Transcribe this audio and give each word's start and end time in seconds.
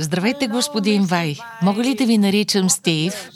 Здравейте, 0.00 0.46
господин 0.46 1.04
Вай. 1.04 1.36
Мога 1.62 1.82
ли 1.82 1.94
да 1.94 2.06
ви 2.06 2.18
наричам 2.18 2.70
Стив? 2.70 3.30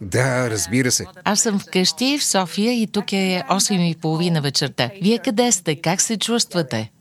Да, 0.00 0.50
разбира 0.50 0.90
се. 0.90 1.06
Аз 1.24 1.40
съм 1.40 1.58
вкъщи 1.58 2.18
в 2.18 2.24
София 2.24 2.82
и 2.82 2.86
тук 2.86 3.12
е 3.12 3.42
8.30 3.50 4.42
вечерта. 4.42 4.90
Вие 5.02 5.18
къде 5.18 5.52
сте? 5.52 5.76
Как 5.76 6.00
се 6.00 6.18
чувствате? 6.18 6.92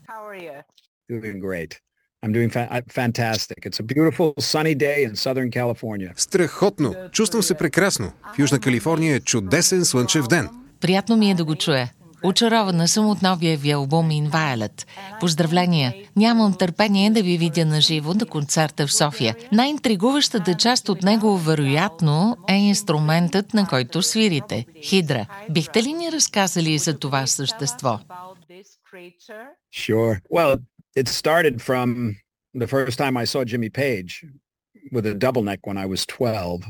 Страхотно. 6.16 6.96
Чувствам 7.12 7.44
се 7.44 7.54
прекрасно. 7.54 8.12
В 8.36 8.40
Южна 8.40 8.60
Калифорния 8.60 9.16
е 9.16 9.20
чудесен 9.20 9.86
слънчев 9.86 10.28
ден. 10.28 10.50
Приятно 10.80 11.18
ми 11.18 11.32
е 11.32 11.36
да 11.36 11.46
го 11.46 11.56
чуя. 11.56 11.92
Очарована 12.24 12.88
съм 12.88 13.10
от 13.10 13.22
новия 13.22 13.58
ви 13.58 13.72
албум 13.72 14.10
In 14.10 14.30
Violet. 14.30 14.86
Поздравления! 15.20 15.94
Нямам 16.16 16.54
търпение 16.54 17.10
да 17.10 17.24
ви 17.24 17.38
видя 17.38 17.66
на 17.66 17.82
живо 17.82 18.14
на 18.14 18.26
концерта 18.26 18.88
в 18.88 18.94
София. 18.94 19.36
Най-интригуващата 19.52 20.54
част 20.54 20.90
от 20.90 21.04
него, 21.04 21.38
вероятно, 21.38 22.38
е 22.50 22.56
инструментът, 22.56 23.54
на 23.54 23.68
който 23.68 24.02
свирите– 24.02 24.66
хидра. 24.84 25.26
Бихте 25.50 25.84
ли 25.84 25.94
ни 25.94 26.12
разказали 26.12 26.78
за 26.78 27.00
това 27.00 27.28
същество? 27.28 28.00
Sure. 29.74 30.20
Well, 30.38 30.52
it 30.98 31.08
started 31.08 31.56
from 31.70 31.88
the 32.56 32.68
first 32.68 32.98
time 32.98 33.16
I 33.24 33.26
saw 33.26 33.44
Jimmy 33.52 33.70
Page 33.70 34.12
with 34.94 35.06
a 35.06 35.14
double 35.14 35.44
neck 35.44 35.62
when 35.68 35.78
I 35.78 35.86
was 35.86 36.06
12. 36.06 36.64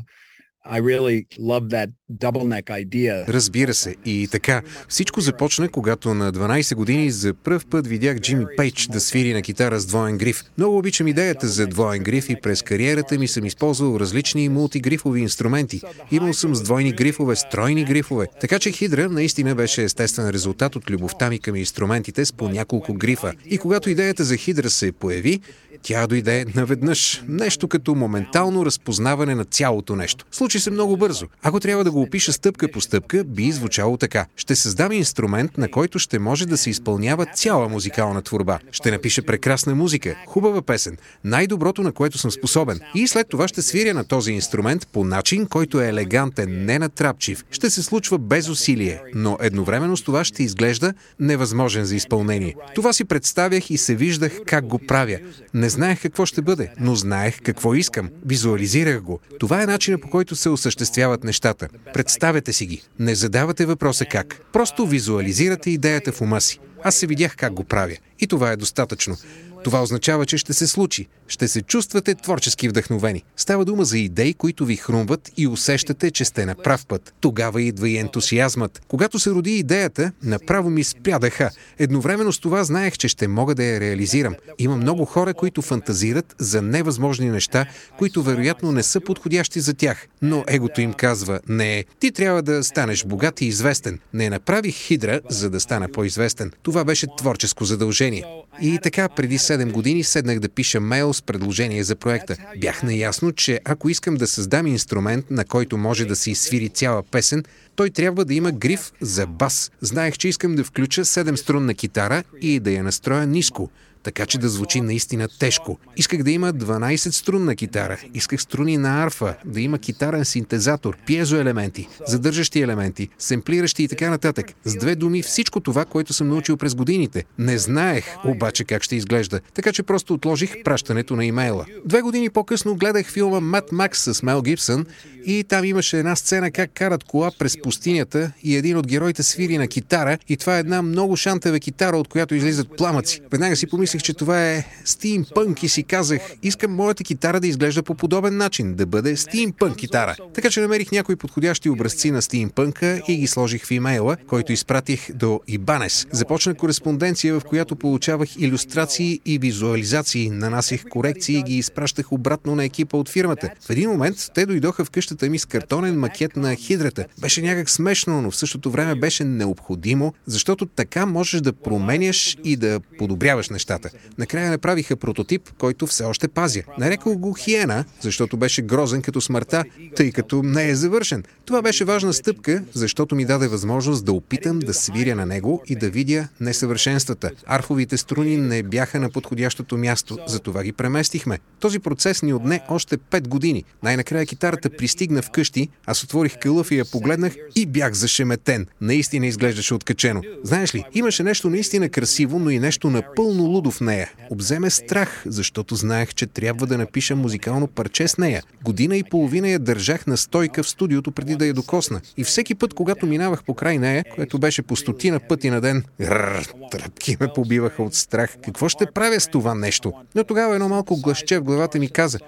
Разбира 3.28 3.74
се. 3.74 3.96
И 4.04 4.28
така, 4.32 4.62
всичко 4.88 5.20
започна, 5.20 5.68
когато 5.68 6.14
на 6.14 6.32
12 6.32 6.74
години 6.74 7.10
за 7.10 7.34
пръв 7.34 7.66
път 7.66 7.86
видях 7.86 8.18
Джимми 8.18 8.44
Пейдж 8.56 8.86
да 8.86 9.00
свири 9.00 9.34
на 9.34 9.42
китара 9.42 9.80
с 9.80 9.86
двоен 9.86 10.18
гриф. 10.18 10.42
Много 10.58 10.78
обичам 10.78 11.08
идеята 11.08 11.48
за 11.48 11.66
двоен 11.66 12.02
гриф 12.02 12.30
и 12.30 12.36
през 12.42 12.62
кариерата 12.62 13.18
ми 13.18 13.28
съм 13.28 13.44
използвал 13.44 13.96
различни 14.00 14.48
мултигрифови 14.48 15.20
инструменти. 15.20 15.80
Имал 16.10 16.32
съм 16.32 16.54
с 16.54 16.62
двойни 16.62 16.92
грифове, 16.92 17.36
с 17.36 17.48
тройни 17.48 17.84
грифове. 17.84 18.26
Така 18.40 18.58
че 18.58 18.72
хидра 18.72 19.08
наистина 19.08 19.54
беше 19.54 19.82
естествен 19.82 20.30
резултат 20.30 20.76
от 20.76 20.90
любовта 20.90 21.28
ми 21.28 21.38
към 21.38 21.56
инструментите 21.56 22.24
с 22.24 22.32
по 22.32 22.48
няколко 22.48 22.94
грифа. 22.94 23.32
И 23.46 23.58
когато 23.58 23.90
идеята 23.90 24.24
за 24.24 24.36
хидра 24.36 24.70
се 24.70 24.92
появи, 24.92 25.40
тя 25.82 26.06
дойде 26.06 26.44
наведнъж. 26.54 27.22
Нещо 27.28 27.68
като 27.68 27.94
моментално 27.94 28.66
разпознаване 28.66 29.34
на 29.34 29.44
цялото 29.44 29.96
нещо. 29.96 30.24
Случи 30.30 30.60
се 30.60 30.70
много 30.70 30.96
бързо. 30.96 31.26
Ако 31.42 31.60
трябва 31.60 31.84
да 31.84 31.90
го 31.90 32.02
опиша 32.02 32.32
стъпка 32.32 32.68
по 32.68 32.80
стъпка, 32.80 33.24
би 33.24 33.52
звучало 33.52 33.96
така. 33.96 34.26
Ще 34.36 34.56
създам 34.56 34.92
инструмент, 34.92 35.58
на 35.58 35.70
който 35.70 35.98
ще 35.98 36.18
може 36.18 36.46
да 36.46 36.56
се 36.56 36.70
изпълнява 36.70 37.26
цяла 37.26 37.68
музикална 37.68 38.22
творба. 38.22 38.58
Ще 38.72 38.90
напиша 38.90 39.22
прекрасна 39.22 39.74
музика, 39.74 40.16
хубава 40.26 40.62
песен, 40.62 40.96
най-доброто 41.24 41.82
на 41.82 41.92
което 41.92 42.18
съм 42.18 42.30
способен. 42.30 42.80
И 42.94 43.08
след 43.08 43.28
това 43.28 43.48
ще 43.48 43.62
свиря 43.62 43.94
на 43.94 44.04
този 44.04 44.32
инструмент 44.32 44.86
по 44.92 45.04
начин, 45.04 45.46
който 45.46 45.80
е 45.80 45.88
елегантен, 45.88 46.64
не 46.64 46.78
натрапчив. 46.78 47.44
Ще 47.50 47.70
се 47.70 47.82
случва 47.82 48.18
без 48.18 48.48
усилие, 48.48 49.02
но 49.14 49.38
едновременно 49.40 49.96
с 49.96 50.02
това 50.02 50.24
ще 50.24 50.42
изглежда 50.42 50.94
невъзможен 51.20 51.84
за 51.84 51.96
изпълнение. 51.96 52.54
Това 52.74 52.92
си 52.92 53.04
представях 53.04 53.70
и 53.70 53.78
се 53.78 53.94
виждах 53.94 54.40
как 54.46 54.66
го 54.66 54.78
правя. 54.78 55.18
Не 55.54 55.69
знаех 55.70 56.02
какво 56.02 56.26
ще 56.26 56.42
бъде, 56.42 56.70
но 56.80 56.94
знаех 56.94 57.40
какво 57.42 57.74
искам. 57.74 58.10
Визуализирах 58.26 59.00
го. 59.00 59.20
Това 59.38 59.62
е 59.62 59.66
начинът 59.66 60.02
по 60.02 60.10
който 60.10 60.36
се 60.36 60.48
осъществяват 60.48 61.24
нещата. 61.24 61.68
Представете 61.94 62.52
си 62.52 62.66
ги. 62.66 62.82
Не 62.98 63.14
задавате 63.14 63.66
въпроса 63.66 64.04
как. 64.04 64.40
Просто 64.52 64.86
визуализирате 64.86 65.70
идеята 65.70 66.12
в 66.12 66.20
ума 66.20 66.40
си. 66.40 66.58
Аз 66.82 66.94
се 66.94 67.06
видях 67.06 67.36
как 67.36 67.52
го 67.52 67.64
правя. 67.64 67.96
И 68.20 68.26
това 68.26 68.50
е 68.50 68.56
достатъчно. 68.56 69.16
Това 69.64 69.82
означава, 69.82 70.26
че 70.26 70.38
ще 70.38 70.52
се 70.52 70.66
случи. 70.66 71.06
Ще 71.28 71.48
се 71.48 71.62
чувствате 71.62 72.14
творчески 72.14 72.68
вдъхновени. 72.68 73.22
Става 73.36 73.64
дума 73.64 73.84
за 73.84 73.98
идеи, 73.98 74.34
които 74.34 74.64
ви 74.64 74.76
хрумват 74.76 75.32
и 75.36 75.46
усещате, 75.46 76.10
че 76.10 76.24
сте 76.24 76.46
на 76.46 76.54
прав 76.54 76.86
път. 76.86 77.14
Тогава 77.20 77.62
идва 77.62 77.88
и 77.88 77.96
ентусиазмът. 77.96 78.82
Когато 78.88 79.18
се 79.18 79.30
роди 79.30 79.56
идеята, 79.56 80.12
направо 80.22 80.70
ми 80.70 80.84
спря 80.84 81.18
дъха. 81.18 81.50
Едновременно 81.78 82.32
с 82.32 82.38
това 82.38 82.64
знаех, 82.64 82.96
че 82.96 83.08
ще 83.08 83.28
мога 83.28 83.54
да 83.54 83.64
я 83.64 83.80
реализирам. 83.80 84.34
Има 84.58 84.76
много 84.76 85.04
хора, 85.04 85.34
които 85.34 85.62
фантазират 85.62 86.34
за 86.38 86.62
невъзможни 86.62 87.30
неща, 87.30 87.66
които 87.98 88.22
вероятно 88.22 88.72
не 88.72 88.82
са 88.82 89.00
подходящи 89.00 89.60
за 89.60 89.74
тях. 89.74 90.06
Но 90.22 90.44
егото 90.46 90.80
им 90.80 90.92
казва, 90.92 91.40
не, 91.48 91.84
ти 92.00 92.12
трябва 92.12 92.42
да 92.42 92.64
станеш 92.64 93.04
богат 93.04 93.40
и 93.40 93.46
известен. 93.46 93.98
Не 94.14 94.30
направих 94.30 94.74
хидра, 94.74 95.20
за 95.28 95.50
да 95.50 95.60
стана 95.60 95.88
по-известен. 95.92 96.52
Това 96.62 96.84
беше 96.84 97.06
творческо 97.18 97.64
задължение. 97.64 98.24
И 98.62 98.78
така, 98.82 99.08
преди 99.08 99.38
7 99.38 99.72
години 99.72 100.04
седнах 100.04 100.38
да 100.38 100.48
пиша 100.48 100.80
мейл 100.80 101.12
с 101.12 101.22
предложение 101.22 101.84
за 101.84 101.96
проекта. 101.96 102.36
Бях 102.58 102.82
наясно, 102.82 103.32
че 103.32 103.60
ако 103.64 103.88
искам 103.88 104.14
да 104.14 104.26
създам 104.26 104.66
инструмент, 104.66 105.30
на 105.30 105.44
който 105.44 105.76
може 105.76 106.04
да 106.04 106.16
се 106.16 106.30
изсвири 106.30 106.68
цяла 106.68 107.02
песен, 107.02 107.44
той 107.76 107.90
трябва 107.90 108.24
да 108.24 108.34
има 108.34 108.52
гриф 108.52 108.92
за 109.00 109.26
бас. 109.26 109.70
Знаех, 109.80 110.18
че 110.18 110.28
искам 110.28 110.54
да 110.54 110.64
включа 110.64 111.04
7 111.04 111.36
струнна 111.36 111.74
китара 111.74 112.24
и 112.40 112.60
да 112.60 112.70
я 112.70 112.84
настроя 112.84 113.26
ниско 113.26 113.70
така 114.02 114.26
че 114.26 114.38
да 114.38 114.48
звучи 114.48 114.80
наистина 114.80 115.28
тежко. 115.38 115.78
Исках 115.96 116.22
да 116.22 116.30
има 116.30 116.52
12 116.54 117.10
струнна 117.10 117.56
китара, 117.56 118.00
исках 118.14 118.42
струни 118.42 118.76
на 118.76 119.04
арфа, 119.04 119.34
да 119.44 119.60
има 119.60 119.78
китарен 119.78 120.24
синтезатор, 120.24 120.96
пиезоелементи, 121.06 121.88
задържащи 122.06 122.60
елементи, 122.60 123.08
семплиращи 123.18 123.82
и 123.82 123.88
така 123.88 124.10
нататък. 124.10 124.46
С 124.64 124.76
две 124.76 124.94
думи 124.94 125.22
всичко 125.22 125.60
това, 125.60 125.84
което 125.84 126.12
съм 126.12 126.28
научил 126.28 126.56
през 126.56 126.74
годините. 126.74 127.24
Не 127.38 127.58
знаех 127.58 128.04
обаче 128.24 128.64
как 128.64 128.82
ще 128.82 128.96
изглежда, 128.96 129.40
така 129.54 129.72
че 129.72 129.82
просто 129.82 130.14
отложих 130.14 130.62
пращането 130.64 131.16
на 131.16 131.24
имейла. 131.24 131.66
Две 131.84 132.00
години 132.02 132.30
по-късно 132.30 132.74
гледах 132.74 133.06
филма 133.06 133.40
Мат 133.40 133.72
Макс 133.72 134.14
с 134.14 134.22
Мел 134.22 134.42
Гибсън 134.42 134.86
и 135.26 135.44
там 135.48 135.64
имаше 135.64 135.98
една 135.98 136.16
сцена 136.16 136.50
как 136.50 136.70
карат 136.74 137.04
кола 137.04 137.30
през 137.38 137.62
пустинята 137.62 138.32
и 138.42 138.56
един 138.56 138.76
от 138.76 138.86
героите 138.86 139.22
свири 139.22 139.58
на 139.58 139.68
китара 139.68 140.18
и 140.28 140.36
това 140.36 140.56
е 140.56 140.60
една 140.60 140.82
много 140.82 141.16
шантава 141.16 141.60
китара, 141.60 141.96
от 141.96 142.08
която 142.08 142.34
излизат 142.34 142.76
пламъци. 142.76 143.20
Веднага 143.30 143.56
си 143.56 143.66
помислих, 143.66 143.89
че 143.98 144.14
това 144.14 144.50
е 144.50 144.64
стимпънк 144.84 145.62
и 145.62 145.68
си 145.68 145.82
казах, 145.82 146.20
искам 146.42 146.74
моята 146.74 147.04
китара 147.04 147.40
да 147.40 147.46
изглежда 147.46 147.82
по 147.82 147.94
подобен 147.94 148.36
начин, 148.36 148.74
да 148.74 148.86
бъде 148.86 149.16
стимпънк 149.16 149.76
китара. 149.76 150.16
Така 150.34 150.50
че 150.50 150.60
намерих 150.60 150.92
някои 150.92 151.16
подходящи 151.16 151.70
образци 151.70 152.10
на 152.10 152.22
стимпънка 152.22 153.02
и 153.08 153.16
ги 153.16 153.26
сложих 153.26 153.66
в 153.66 153.70
имейла, 153.70 154.16
който 154.26 154.52
изпратих 154.52 155.12
до 155.12 155.40
Ибанес. 155.48 156.06
Започна 156.12 156.54
кореспонденция, 156.54 157.40
в 157.40 157.44
която 157.44 157.76
получавах 157.76 158.36
иллюстрации 158.36 159.20
и 159.24 159.38
визуализации, 159.38 160.30
нанасях 160.30 160.84
корекции 160.90 161.38
и 161.38 161.42
ги 161.42 161.56
изпращах 161.58 162.12
обратно 162.12 162.54
на 162.54 162.64
екипа 162.64 162.96
от 162.96 163.08
фирмата. 163.08 163.50
В 163.60 163.70
един 163.70 163.90
момент 163.90 164.16
те 164.34 164.46
дойдоха 164.46 164.84
в 164.84 164.90
къщата 164.90 165.30
ми 165.30 165.38
с 165.38 165.46
картонен 165.46 165.98
макет 165.98 166.36
на 166.36 166.54
хидрата. 166.54 167.06
Беше 167.20 167.42
някак 167.42 167.70
смешно, 167.70 168.22
но 168.22 168.30
в 168.30 168.36
същото 168.36 168.70
време 168.70 168.94
беше 168.94 169.24
необходимо, 169.24 170.14
защото 170.26 170.66
така 170.66 171.06
можеш 171.06 171.40
да 171.40 171.52
променяш 171.52 172.36
и 172.44 172.56
да 172.56 172.80
подобряваш 172.98 173.48
нещата. 173.48 173.79
Накрая 174.18 174.50
направиха 174.50 174.96
прототип, 174.96 175.50
който 175.58 175.86
все 175.86 176.04
още 176.04 176.28
пазя. 176.28 176.62
Нарекох 176.78 177.14
го 177.14 177.32
Хиена, 177.32 177.84
защото 178.00 178.36
беше 178.36 178.62
грозен 178.62 179.02
като 179.02 179.20
смъртта, 179.20 179.64
тъй 179.96 180.12
като 180.12 180.42
не 180.42 180.68
е 180.68 180.74
завършен. 180.74 181.24
Това 181.44 181.62
беше 181.62 181.84
важна 181.84 182.12
стъпка, 182.12 182.62
защото 182.74 183.14
ми 183.14 183.24
даде 183.24 183.48
възможност 183.48 184.04
да 184.04 184.12
опитам 184.12 184.58
да 184.58 184.74
свиря 184.74 185.14
на 185.14 185.26
него 185.26 185.62
и 185.66 185.76
да 185.76 185.90
видя 185.90 186.28
несъвършенствата. 186.40 187.30
Арфовите 187.46 187.96
струни 187.96 188.36
не 188.36 188.62
бяха 188.62 189.00
на 189.00 189.10
подходящото 189.10 189.78
място, 189.78 190.18
затова 190.26 190.62
ги 190.62 190.72
преместихме. 190.72 191.38
Този 191.60 191.78
процес 191.78 192.22
ни 192.22 192.32
отне 192.32 192.60
още 192.68 192.98
5 192.98 193.28
години. 193.28 193.64
Най-накрая 193.82 194.26
китарата 194.26 194.70
пристигна 194.70 195.22
вкъщи, 195.22 195.68
аз 195.86 196.04
отворих 196.04 196.38
кълъв 196.38 196.70
и 196.70 196.78
я 196.78 196.84
погледнах 196.84 197.34
и 197.56 197.66
бях 197.66 197.92
зашеметен. 197.92 198.66
Наистина 198.80 199.26
изглеждаше 199.26 199.74
откачено. 199.74 200.22
Знаеш 200.44 200.74
ли, 200.74 200.84
имаше 200.94 201.22
нещо 201.22 201.50
наистина 201.50 201.88
красиво, 201.88 202.38
но 202.38 202.50
и 202.50 202.58
нещо 202.58 202.90
напълно 202.90 203.42
лудо 203.42 203.69
в 203.70 203.80
нея. 203.80 204.10
Обземе 204.30 204.70
страх, 204.70 205.22
защото 205.26 205.74
знаех, 205.74 206.14
че 206.14 206.26
трябва 206.26 206.66
да 206.66 206.78
напиша 206.78 207.16
музикално 207.16 207.66
парче 207.66 208.08
с 208.08 208.18
нея. 208.18 208.42
Година 208.64 208.96
и 208.96 209.04
половина 209.04 209.48
я 209.48 209.58
държах 209.58 210.06
на 210.06 210.16
стойка 210.16 210.62
в 210.62 210.68
студиото 210.68 211.12
преди 211.12 211.36
да 211.36 211.46
я 211.46 211.54
докосна. 211.54 212.00
И 212.16 212.24
всеки 212.24 212.54
път, 212.54 212.74
когато 212.74 213.06
минавах 213.06 213.44
по 213.44 213.54
край 213.54 213.78
нея, 213.78 214.04
което 214.14 214.38
беше 214.38 214.62
по 214.62 214.76
стотина 214.76 215.20
пъти 215.20 215.50
на 215.50 215.60
ден, 215.60 215.84
рррр, 216.00 216.48
тръпки 216.70 217.16
ме 217.20 217.28
побиваха 217.34 217.82
от 217.82 217.94
страх. 217.94 218.36
Какво 218.44 218.68
ще 218.68 218.86
правя 218.86 219.20
с 219.20 219.28
това 219.28 219.54
нещо? 219.54 219.92
Но 220.14 220.24
тогава 220.24 220.54
едно 220.54 220.68
малко 220.68 221.00
гласче 221.00 221.38
в 221.38 221.42
главата 221.42 221.78
ми 221.78 221.88
каза, 221.88 222.18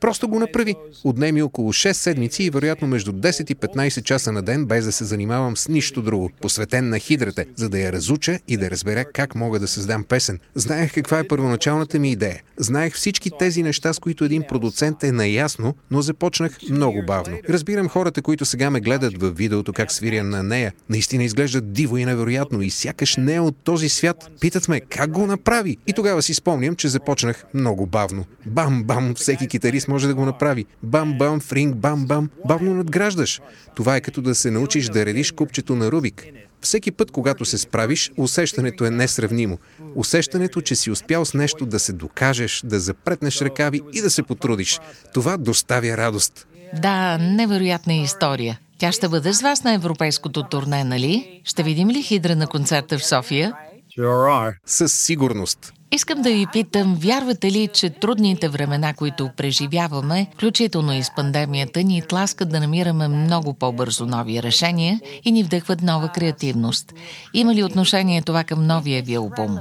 просто 0.00 0.28
го 0.28 0.38
направи. 0.38 0.74
Отне 1.04 1.32
ми 1.32 1.42
около 1.42 1.72
6 1.72 1.92
седмици 1.92 2.44
и 2.44 2.50
вероятно 2.50 2.88
между 2.88 3.12
10 3.12 3.50
и 3.52 3.56
15 3.56 4.02
часа 4.02 4.32
на 4.32 4.42
ден, 4.42 4.66
без 4.66 4.84
да 4.84 4.92
се 4.92 5.04
занимавам 5.04 5.56
с 5.56 5.68
нищо 5.68 6.02
друго, 6.02 6.30
посветен 6.40 6.88
на 6.88 6.98
хидрата, 6.98 7.44
за 7.56 7.68
да 7.68 7.78
я 7.78 7.92
разуча 7.92 8.38
и 8.48 8.56
да 8.56 8.70
разбера 8.70 9.04
как 9.04 9.34
мога 9.34 9.58
да 9.58 9.68
създам 9.68 10.04
песен. 10.04 10.38
Знаех 10.54 10.91
Каква 10.94 11.18
е 11.18 11.28
първоначалната 11.28 11.98
ми 11.98 12.10
идея. 12.10 12.42
Знаех 12.56 12.94
всички 12.94 13.30
тези 13.38 13.62
неща, 13.62 13.92
с 13.92 13.98
които 13.98 14.24
един 14.24 14.42
продуцент 14.48 15.04
е 15.04 15.12
наясно, 15.12 15.74
но 15.90 16.02
започнах 16.02 16.58
много 16.70 17.02
бавно. 17.06 17.38
Разбирам 17.48 17.88
хората, 17.88 18.22
които 18.22 18.44
сега 18.44 18.70
ме 18.70 18.80
гледат 18.80 19.20
в 19.22 19.30
видеото 19.30 19.72
как 19.72 19.92
свиря 19.92 20.24
на 20.24 20.42
нея. 20.42 20.72
Наистина 20.88 21.24
изглеждат 21.24 21.72
диво 21.72 21.96
и 21.96 22.04
невероятно 22.04 22.62
и 22.62 22.70
сякаш 22.70 23.16
не 23.16 23.34
е 23.34 23.40
от 23.40 23.56
този 23.56 23.88
свят. 23.88 24.30
Питат 24.40 24.68
ме 24.68 24.80
как 24.80 25.10
го 25.10 25.26
направи. 25.26 25.76
И 25.86 25.92
тогава 25.92 26.22
си 26.22 26.34
спомням, 26.34 26.76
че 26.76 26.88
започнах 26.88 27.44
много 27.54 27.86
бавно. 27.86 28.24
Бам-бам, 28.48 29.14
всеки 29.14 29.48
китарист 29.48 29.88
може 29.88 30.06
да 30.06 30.14
го 30.14 30.24
направи. 30.24 30.64
Бам-бам, 30.86 31.40
фринг, 31.40 31.76
бам-бам. 31.76 32.28
Бавно 32.48 32.74
надграждаш. 32.74 33.40
Това 33.74 33.96
е 33.96 34.00
като 34.00 34.22
да 34.22 34.34
се 34.34 34.50
научиш 34.50 34.86
да 34.86 35.06
редиш 35.06 35.32
купчето 35.32 35.76
на 35.76 35.92
Рубик. 35.92 36.26
Всеки 36.62 36.90
път, 36.90 37.10
когато 37.10 37.44
се 37.44 37.58
справиш, 37.58 38.12
усещането 38.16 38.84
е 38.84 38.90
несравнимо. 38.90 39.58
Усещането, 39.94 40.60
че 40.60 40.76
си 40.76 40.90
успял 40.90 41.24
с 41.24 41.34
нещо 41.34 41.66
да 41.66 41.78
се 41.78 41.92
докажеш, 41.92 42.62
да 42.64 42.80
запретнеш 42.80 43.40
ръкави 43.40 43.80
и 43.92 44.02
да 44.02 44.10
се 44.10 44.22
потрудиш. 44.22 44.80
Това 45.14 45.36
доставя 45.36 45.96
радост. 45.96 46.46
Да, 46.82 47.18
невероятна 47.18 47.94
история. 47.94 48.58
Тя 48.78 48.92
ще 48.92 49.08
бъде 49.08 49.32
с 49.32 49.42
вас 49.42 49.64
на 49.64 49.74
европейското 49.74 50.42
турне, 50.42 50.84
нали? 50.84 51.40
Ще 51.44 51.62
видим 51.62 51.90
ли 51.90 52.02
Хидра 52.02 52.36
на 52.36 52.46
концерта 52.46 52.98
в 52.98 53.06
София? 53.06 53.52
Със 54.66 54.92
сигурност. 54.92 55.72
Искам 55.94 56.22
да 56.22 56.30
ви 56.30 56.46
питам, 56.52 56.94
вярвате 56.94 57.52
ли, 57.52 57.68
че 57.68 57.90
трудните 57.90 58.48
времена, 58.48 58.94
които 58.94 59.30
преживяваме, 59.36 60.30
включително 60.34 60.92
и 60.92 61.02
с 61.02 61.14
пандемията, 61.16 61.82
ни 61.82 62.02
тласкат 62.02 62.48
да 62.48 62.60
намираме 62.60 63.08
много 63.08 63.54
по-бързо 63.54 64.06
нови 64.06 64.42
решения 64.42 65.00
и 65.24 65.32
ни 65.32 65.42
вдъхват 65.42 65.82
нова 65.82 66.08
креативност? 66.08 66.92
Има 67.34 67.54
ли 67.54 67.64
отношение 67.64 68.22
това 68.22 68.44
към 68.44 68.66
новия 68.66 69.02
ви 69.02 69.14
албум? 69.14 69.58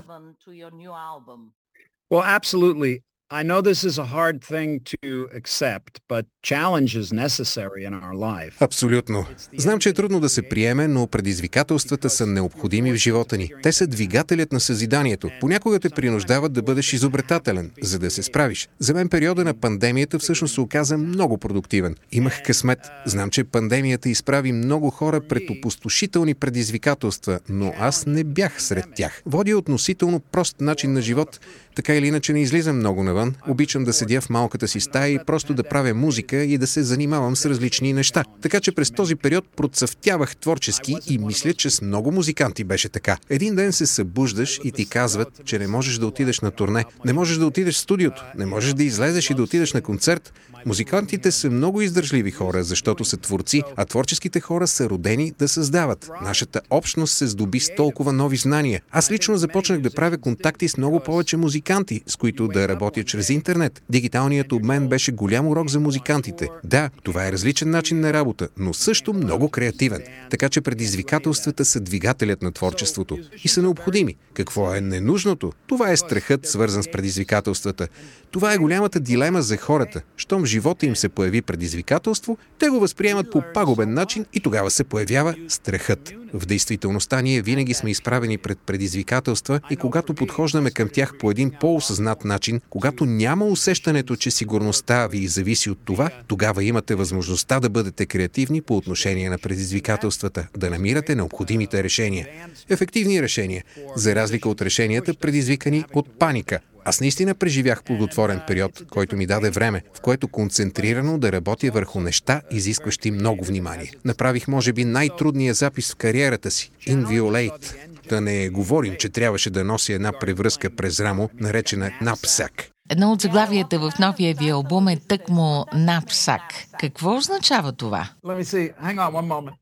Well, 2.12 2.39
absolutely. 2.39 3.01
I 3.33 3.44
know 3.44 3.62
this 3.62 3.86
is 3.89 3.98
a 3.98 4.07
hard 4.18 4.38
thing 4.44 4.69
to 4.94 5.30
accept, 5.39 5.92
but 6.10 6.25
challenge 6.44 6.92
is 7.01 7.07
necessary 7.13 7.86
in 7.86 7.94
our 7.94 8.13
life. 8.13 8.54
Абсолютно. 8.60 9.25
Знам, 9.57 9.80
че 9.80 9.89
е 9.89 9.94
трудно 9.94 10.19
да 10.19 10.30
се 10.30 10.42
приеме, 10.42 10.88
но 10.88 11.07
предизвикателствата 11.07 12.10
са 12.10 12.28
необходими 12.28 12.92
в 12.92 12.95
живота 12.95 13.38
ни. 13.38 13.51
Те 13.63 13.72
са 13.72 13.88
двигателят 13.88 14.51
на 14.51 14.60
съзиданието. 14.60 15.30
Понякога 15.39 15.80
те 15.80 15.89
принуждават 15.89 16.54
да 16.54 16.62
бъдеш 16.62 16.94
изобретателен, 16.94 17.72
за 17.81 18.00
да 18.00 18.12
се 18.12 18.24
справиш. 18.24 18.69
За 18.80 18.94
мен 18.94 19.10
периода 19.10 19.44
на 19.44 19.54
пандемията 19.54 20.19
всъщност 20.19 20.54
се 20.54 20.62
оказа 20.62 20.98
много 20.98 21.38
продуктивен. 21.38 21.95
Имах 22.12 22.44
късмет. 22.44 22.80
Знам, 23.06 23.30
че 23.30 23.44
пандемията 23.44 24.10
изправи 24.10 24.51
много 24.51 24.89
хора 24.89 25.22
пред 25.22 25.50
опустошителни 25.50 26.34
предизвикателства, 26.34 27.39
но 27.50 27.74
аз 27.80 28.06
не 28.06 28.24
бях 28.24 28.62
сред 28.62 28.86
тях. 28.95 29.22
Водя 29.25 29.57
относително 29.57 30.19
прост 30.19 30.62
начин 30.62 30.94
на 30.94 31.01
живот, 31.01 31.39
така 31.75 31.95
или 31.95 32.07
иначе 32.07 32.34
не 32.34 32.42
излизам 32.42 32.77
много 32.77 33.04
навън. 33.04 33.21
Обичам 33.48 33.84
да 33.84 33.94
седя 33.94 34.22
в 34.22 34.30
малката 34.30 34.68
си 34.68 34.80
стая 34.80 35.14
и 35.14 35.20
просто 35.26 35.54
да 35.54 35.64
правя 35.64 35.94
музика 35.94 36.38
и 36.38 36.58
да 36.58 36.68
се 36.68 36.84
занимавам 36.84 37.36
с 37.36 37.46
различни 37.46 37.94
неща. 37.94 38.24
Така 38.42 38.60
че 38.60 38.72
през 38.72 38.92
този 38.92 39.16
период 39.16 39.46
процъфтявах 39.58 40.36
творчески 40.36 40.96
и 41.10 41.18
мисля, 41.18 41.54
че 41.54 41.70
с 41.70 41.82
много 41.82 42.12
музиканти 42.12 42.64
беше 42.64 42.90
така. 42.90 43.18
Един 43.30 43.56
ден 43.56 43.74
се 43.74 43.86
събуждаш 43.86 44.60
и 44.64 44.72
ти 44.72 44.86
казват, 44.86 45.42
че 45.46 45.60
не 45.60 45.68
можеш 45.68 45.98
да 45.98 46.08
отидеш 46.08 46.40
на 46.40 46.52
турне, 46.52 46.86
не 47.06 47.14
можеш 47.14 47.38
да 47.38 47.46
отидеш 47.46 47.76
в 47.76 47.80
студиото, 47.80 48.24
не 48.38 48.46
можеш 48.46 48.74
да 48.74 48.84
излезеш 48.84 49.30
и 49.30 49.34
да 49.34 49.44
отидеш 49.44 49.74
на 49.74 49.82
концерт. 49.82 50.34
Музикантите 50.66 51.32
са 51.32 51.50
много 51.50 51.82
издържливи 51.82 52.32
хора, 52.32 52.64
защото 52.64 53.06
са 53.06 53.18
творци, 53.18 53.64
а 53.76 53.86
творческите 53.86 54.40
хора 54.40 54.68
са 54.68 54.90
родени 54.90 55.32
да 55.40 55.48
създават. 55.48 56.10
Нашата 56.22 56.62
общност 56.70 57.18
се 57.18 57.28
здоби 57.28 57.60
с 57.60 57.76
толкова 57.76 58.14
нови 58.14 58.38
знания. 58.38 58.82
Аз 58.92 59.12
лично 59.12 59.38
започнах 59.38 59.82
да 59.82 59.92
правя 59.92 60.18
контакти 60.18 60.68
с 60.68 60.78
много 60.78 61.00
повече 61.00 61.38
музиканти, 61.38 62.02
с 62.08 62.16
които 62.16 62.48
да 62.48 62.68
работя 62.68 63.04
чрез 63.12 63.30
интернет. 63.30 63.84
Дигиталният 63.90 64.52
обмен 64.52 64.88
беше 64.88 65.12
голям 65.12 65.48
урок 65.48 65.69
за 65.69 65.80
музикантите. 65.80 66.50
Да, 66.63 66.90
това 67.04 67.28
е 67.28 67.31
различен 67.31 67.69
начин 67.69 68.00
на 68.00 68.13
работа, 68.13 68.48
но 68.58 68.74
също 68.74 69.13
много 69.13 69.50
креативен. 69.50 70.02
Така 70.30 70.50
че 70.50 70.62
предизвикателствата 70.62 71.66
са 71.66 71.80
двигателят 71.80 72.42
на 72.42 72.52
творчеството 72.52 73.18
и 73.44 73.48
са 73.48 73.62
необходими. 73.62 74.16
Какво 74.34 74.75
е 74.75 74.81
ненужното? 74.81 75.52
Това 75.68 75.92
е 75.92 75.98
страхът, 75.98 76.48
свързан 76.48 76.84
с 76.84 76.92
предизвикателствата. 76.92 77.88
Това 78.31 78.54
е 78.54 78.58
голямата 78.58 79.00
дилема 79.00 79.42
за 79.42 79.58
хората. 79.58 80.02
Щом 80.18 80.46
живота 80.46 80.86
им 80.86 80.96
се 80.96 81.10
появи 81.10 81.42
предизвикателство, 81.42 82.38
те 82.60 82.69
го 82.69 82.80
възприемат 82.80 83.31
по 83.31 83.44
пагубен 83.54 83.94
начин 83.94 84.25
и 84.34 84.40
тогава 84.40 84.72
се 84.72 84.84
появява 84.84 85.36
страхът. 85.48 86.13
В 86.34 86.46
действителността 86.46 87.22
ние 87.22 87.42
винаги 87.42 87.74
сме 87.74 87.92
изправени 87.92 88.38
пред 88.38 88.60
предизвикателства 88.60 89.60
и 89.69 89.75
когато 89.75 90.13
подхождаме 90.13 90.72
към 90.72 90.90
тях 90.94 91.18
по 91.19 91.31
един 91.31 91.52
по-осъзнат 91.60 92.25
начин, 92.25 92.62
когато 92.69 93.00
няма 93.06 93.45
усещането, 93.45 94.15
че 94.15 94.31
сигурността 94.31 95.07
ви 95.07 95.27
зависи 95.27 95.69
от 95.69 95.80
това, 95.86 96.09
тогава 96.27 96.63
имате 96.63 96.95
възможността 96.95 97.59
да 97.59 97.69
бъдете 97.69 98.06
креативни 98.06 98.62
по 98.62 98.77
отношение 98.77 99.30
на 99.30 99.38
предизвикателствата, 99.38 100.48
да 100.57 100.69
намирате 100.69 101.15
необходимите 101.15 101.83
решения. 101.83 102.27
Ефективни 102.69 103.21
решения, 103.21 103.63
за 103.95 104.15
разлика 104.15 104.50
от 104.50 104.62
решенията, 104.62 105.13
предизвикани 105.13 105.86
от 105.94 106.19
паника, 106.19 106.59
аз 106.86 107.01
наистина 107.01 107.36
преживях 107.36 107.83
плодотворен 107.83 108.42
период, 108.48 108.83
който 108.89 109.15
ми 109.15 109.25
даде 109.25 109.50
време, 109.50 109.83
в 109.94 110.01
което 110.01 110.27
концентрирано 110.27 111.18
да 111.18 111.31
работя 111.31 111.71
върху 111.71 112.00
неща, 112.00 112.42
изискващи 112.51 113.12
много 113.12 113.45
внимание. 113.45 113.92
Направих, 114.06 114.48
може 114.48 114.74
би, 114.74 114.86
най-трудния 114.86 115.53
запис 115.53 115.92
в 115.92 115.95
кариерата 115.95 116.51
си– 116.51 116.71
Inviolate. 116.88 117.75
Да 118.09 118.21
не 118.21 118.50
говорим, 118.50 118.95
че 119.00 119.09
трябваше 119.09 119.50
да 119.50 119.63
нося 119.63 119.94
една 119.94 120.12
превръзка 120.19 120.69
през 120.69 121.00
рамо, 121.00 121.30
наречена 121.39 121.92
напсак. 122.01 122.51
Едно 122.92 123.12
от 123.12 123.22
заглавията 123.22 123.80
в 123.80 123.92
новия 124.00 124.36
ви 124.36 124.50
албум 124.50 124.88
е 124.88 125.00
тъкмо 125.00 125.66
напсак. 125.74 126.42
Какво 126.80 127.16
означава 127.16 127.72
това? 127.72 128.10
Let 128.24 128.42
me 128.42 128.44
see. 128.44 128.76
Hang 128.82 128.96
on 128.96 129.12
one 129.12 129.28
moment. 129.28 129.56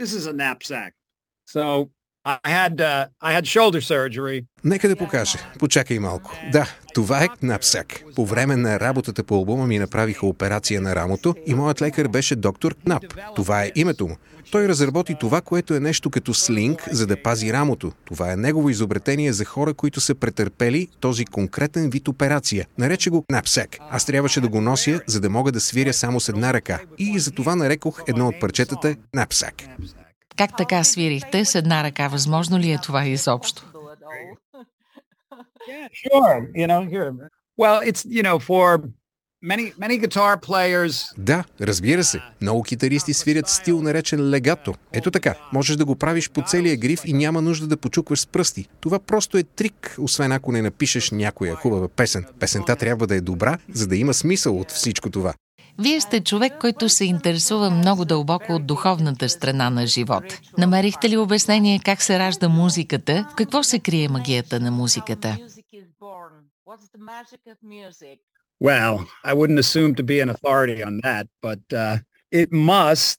This 0.00 0.12
is 0.18 0.26
a 0.26 0.32
knapsack. 0.32 0.90
So 1.54 1.88
Uh. 2.26 3.10
Нека 4.64 4.88
да 4.88 4.96
покажа. 4.96 5.38
Почакай 5.58 5.98
малко. 5.98 6.36
Да, 6.52 6.68
това 6.94 7.24
е 7.24 7.28
Кнапсак. 7.28 8.02
По 8.16 8.26
време 8.26 8.56
на 8.56 8.80
работата 8.80 9.24
по 9.24 9.34
албума 9.34 9.66
ми 9.66 9.78
направиха 9.78 10.26
операция 10.26 10.80
на 10.80 10.96
рамото 10.96 11.34
и 11.46 11.54
моят 11.54 11.82
лекар 11.82 12.08
беше 12.08 12.36
доктор 12.36 12.74
Кнап. 12.74 13.04
Това 13.36 13.64
е 13.64 13.72
името 13.74 14.08
му. 14.08 14.16
Той 14.50 14.68
разработи 14.68 15.16
това, 15.20 15.40
което 15.40 15.74
е 15.74 15.80
нещо 15.80 16.10
като 16.10 16.34
слинг, 16.34 16.88
за 16.90 17.06
да 17.06 17.22
пази 17.22 17.52
рамото. 17.52 17.92
Това 18.04 18.32
е 18.32 18.36
негово 18.36 18.70
изобретение 18.70 19.32
за 19.32 19.44
хора, 19.44 19.74
които 19.74 20.00
са 20.00 20.14
претърпели 20.14 20.88
този 21.00 21.24
конкретен 21.24 21.90
вид 21.90 22.08
операция. 22.08 22.66
Нарече 22.78 23.10
го 23.10 23.22
Кнапсак. 23.22 23.78
Аз 23.90 24.04
трябваше 24.04 24.40
да 24.40 24.48
го 24.48 24.60
нося, 24.60 25.00
за 25.06 25.20
да 25.20 25.30
мога 25.30 25.52
да 25.52 25.60
свиря 25.60 25.92
само 25.92 26.20
с 26.20 26.28
една 26.28 26.54
ръка. 26.54 26.80
И 26.98 27.18
за 27.18 27.30
това 27.30 27.56
нарекох 27.56 28.02
едно 28.06 28.28
от 28.28 28.40
парчетата 28.40 28.96
Кнапсак. 29.12 29.54
Как 30.40 30.56
така 30.56 30.84
свирихте 30.84 31.44
с 31.44 31.54
една 31.54 31.84
ръка? 31.84 32.08
Възможно 32.08 32.58
ли 32.58 32.72
е 32.72 32.78
това 32.78 33.06
изобщо? 33.06 33.66
Да, 41.18 41.44
разбира 41.60 42.04
се. 42.04 42.20
Много 42.40 42.62
китаристи 42.62 43.14
свирят 43.14 43.48
стил 43.48 43.82
наречен 43.82 44.30
легато. 44.30 44.74
Ето 44.92 45.10
така. 45.10 45.34
Можеш 45.52 45.76
да 45.76 45.84
го 45.84 45.96
правиш 45.96 46.30
по 46.30 46.42
целия 46.42 46.76
гриф 46.76 47.00
и 47.04 47.12
няма 47.12 47.42
нужда 47.42 47.66
да 47.66 47.76
почукваш 47.76 48.20
с 48.20 48.26
пръсти. 48.26 48.68
Това 48.80 48.98
просто 48.98 49.38
е 49.38 49.42
трик, 49.42 49.96
освен 49.98 50.32
ако 50.32 50.52
не 50.52 50.62
напишеш 50.62 51.10
някоя 51.10 51.54
хубава 51.54 51.88
песен. 51.88 52.26
Песента 52.38 52.76
трябва 52.76 53.06
да 53.06 53.14
е 53.14 53.20
добра, 53.20 53.58
за 53.72 53.86
да 53.86 53.96
има 53.96 54.14
смисъл 54.14 54.60
от 54.60 54.70
всичко 54.70 55.10
това. 55.10 55.34
Вие 55.80 56.00
сте 56.00 56.20
човек, 56.20 56.52
който 56.60 56.88
се 56.88 57.04
интересува 57.04 57.70
много 57.70 58.04
дълбоко 58.04 58.52
от 58.52 58.66
духовната 58.66 59.28
страна 59.28 59.70
на 59.70 59.86
живот. 59.86 60.24
Намерихте 60.58 61.08
ли 61.08 61.16
обяснение 61.16 61.80
как 61.84 62.02
се 62.02 62.18
ражда 62.18 62.48
музиката? 62.48 63.26
В 63.32 63.34
какво 63.34 63.62
се 63.62 63.78
крие 63.78 64.08
магията 64.08 64.60
на 64.60 64.70
музиката? 64.70 65.36
Well, 68.70 68.94
I 69.30 69.32
wouldn't 69.38 69.60
assume 69.66 69.92
to 70.00 70.04
be 70.12 70.18
an 70.24 70.30
authority 70.36 70.78
on 70.88 70.94
that, 71.06 71.26
but 71.48 71.64
uh, 71.72 71.98
it 72.42 72.48
must 72.52 73.18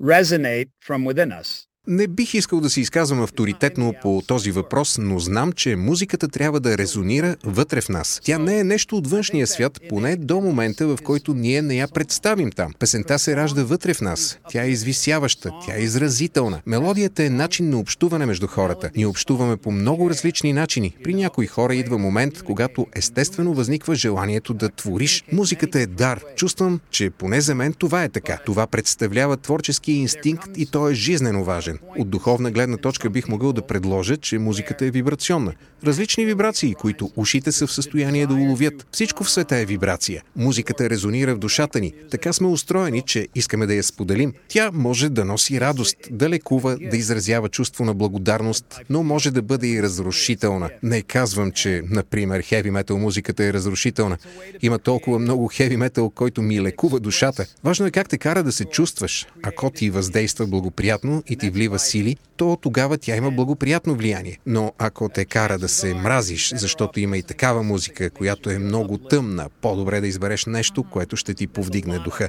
resonate 0.00 0.70
from 0.86 1.00
within 1.04 1.30
us. 1.40 1.67
Не 1.90 2.06
бих 2.06 2.34
искал 2.34 2.60
да 2.60 2.70
се 2.70 2.80
изказвам 2.80 3.22
авторитетно 3.22 3.94
по 4.02 4.22
този 4.26 4.50
въпрос, 4.50 4.98
но 4.98 5.18
знам, 5.18 5.52
че 5.52 5.76
музиката 5.76 6.28
трябва 6.28 6.60
да 6.60 6.78
резонира 6.78 7.36
вътре 7.44 7.80
в 7.80 7.88
нас. 7.88 8.20
Тя 8.24 8.38
не 8.38 8.58
е 8.58 8.64
нещо 8.64 8.96
от 8.96 9.10
външния 9.10 9.46
свят, 9.46 9.80
поне 9.88 10.16
до 10.16 10.40
момента, 10.40 10.86
в 10.86 10.98
който 11.04 11.34
ние 11.34 11.62
не 11.62 11.76
я 11.76 11.88
представим 11.88 12.50
там. 12.50 12.72
Песента 12.78 13.18
се 13.18 13.36
ражда 13.36 13.64
вътре 13.64 13.94
в 13.94 14.00
нас. 14.00 14.38
Тя 14.50 14.64
е 14.64 14.68
извисяваща, 14.68 15.50
тя 15.66 15.76
е 15.76 15.80
изразителна. 15.80 16.60
Мелодията 16.66 17.24
е 17.24 17.30
начин 17.30 17.70
на 17.70 17.78
общуване 17.78 18.26
между 18.26 18.46
хората. 18.46 18.90
Ние 18.96 19.06
общуваме 19.06 19.56
по 19.56 19.70
много 19.70 20.10
различни 20.10 20.52
начини. 20.52 20.96
При 21.04 21.14
някои 21.14 21.46
хора 21.46 21.74
идва 21.74 21.98
момент, 21.98 22.42
когато 22.42 22.86
естествено 22.96 23.54
възниква 23.54 23.94
желанието 23.94 24.54
да 24.54 24.68
твориш. 24.68 25.24
Музиката 25.32 25.80
е 25.80 25.86
дар. 25.86 26.20
Чувствам, 26.36 26.80
че 26.90 27.10
поне 27.10 27.40
за 27.40 27.54
мен 27.54 27.72
това 27.72 28.04
е 28.04 28.08
така. 28.08 28.38
Това 28.46 28.66
представлява 28.66 29.36
творчески 29.36 29.92
инстинкт 29.92 30.48
и 30.56 30.66
той 30.66 30.92
е 30.92 30.94
жизнено 30.94 31.44
важен. 31.44 31.77
От 31.98 32.10
духовна 32.10 32.50
гледна 32.50 32.76
точка 32.76 33.10
бих 33.10 33.28
могъл 33.28 33.52
да 33.52 33.66
предложа, 33.66 34.16
че 34.16 34.38
музиката 34.38 34.86
е 34.86 34.90
вибрационна. 34.90 35.52
Различни 35.84 36.24
вибрации, 36.24 36.74
които 36.74 37.10
ушите 37.16 37.52
са 37.52 37.66
в 37.66 37.72
състояние 37.72 38.26
да 38.26 38.34
уловят. 38.34 38.86
Всичко 38.92 39.24
в 39.24 39.30
света 39.30 39.56
е 39.56 39.64
вибрация. 39.64 40.22
Музиката 40.36 40.90
резонира 40.90 41.34
в 41.34 41.38
душата 41.38 41.80
ни. 41.80 41.92
Така 42.10 42.32
сме 42.32 42.46
устроени, 42.46 43.02
че 43.02 43.28
искаме 43.34 43.66
да 43.66 43.74
я 43.74 43.82
споделим. 43.82 44.32
Тя 44.48 44.70
може 44.72 45.08
да 45.08 45.24
носи 45.24 45.60
радост, 45.60 45.96
да 46.10 46.28
лекува, 46.28 46.76
да 46.90 46.96
изразява 46.96 47.48
чувство 47.48 47.84
на 47.84 47.94
благодарност, 47.94 48.80
но 48.90 49.02
може 49.02 49.30
да 49.30 49.42
бъде 49.42 49.66
и 49.66 49.82
разрушителна. 49.82 50.70
Не 50.82 51.02
казвам, 51.02 51.52
че, 51.52 51.82
например, 51.90 52.42
хеви 52.42 52.70
метал 52.70 52.98
музиката 52.98 53.44
е 53.44 53.52
разрушителна. 53.52 54.18
Има 54.62 54.78
толкова 54.78 55.18
много 55.18 55.48
хеви 55.48 55.76
метал, 55.76 56.10
който 56.10 56.42
ми 56.42 56.62
лекува 56.62 57.00
душата. 57.00 57.46
Важно 57.64 57.86
е 57.86 57.90
как 57.90 58.08
те 58.08 58.18
кара 58.18 58.42
да 58.42 58.52
се 58.52 58.64
чувстваш. 58.64 59.26
Ако 59.42 59.70
ти 59.70 59.90
въздейства 59.90 60.46
благоприятно 60.46 61.22
и 61.28 61.36
ти 61.36 61.50
влива 61.50 61.67
сили, 61.76 62.16
то 62.36 62.58
тогава 62.60 62.98
тя 62.98 63.16
има 63.16 63.30
благоприятно 63.30 63.94
влияние. 63.94 64.38
Но 64.46 64.72
ако 64.78 65.08
те 65.08 65.24
кара 65.24 65.58
да 65.58 65.68
се 65.68 65.94
мразиш, 65.94 66.52
защото 66.56 67.00
има 67.00 67.16
и 67.16 67.22
такава 67.22 67.62
музика, 67.62 68.10
която 68.10 68.50
е 68.50 68.58
много 68.58 68.98
тъмна, 68.98 69.48
по-добре 69.60 70.00
да 70.00 70.06
избереш 70.06 70.46
нещо, 70.46 70.84
което 70.90 71.16
ще 71.16 71.34
ти 71.34 71.46
повдигне 71.46 71.98
духа. 71.98 72.28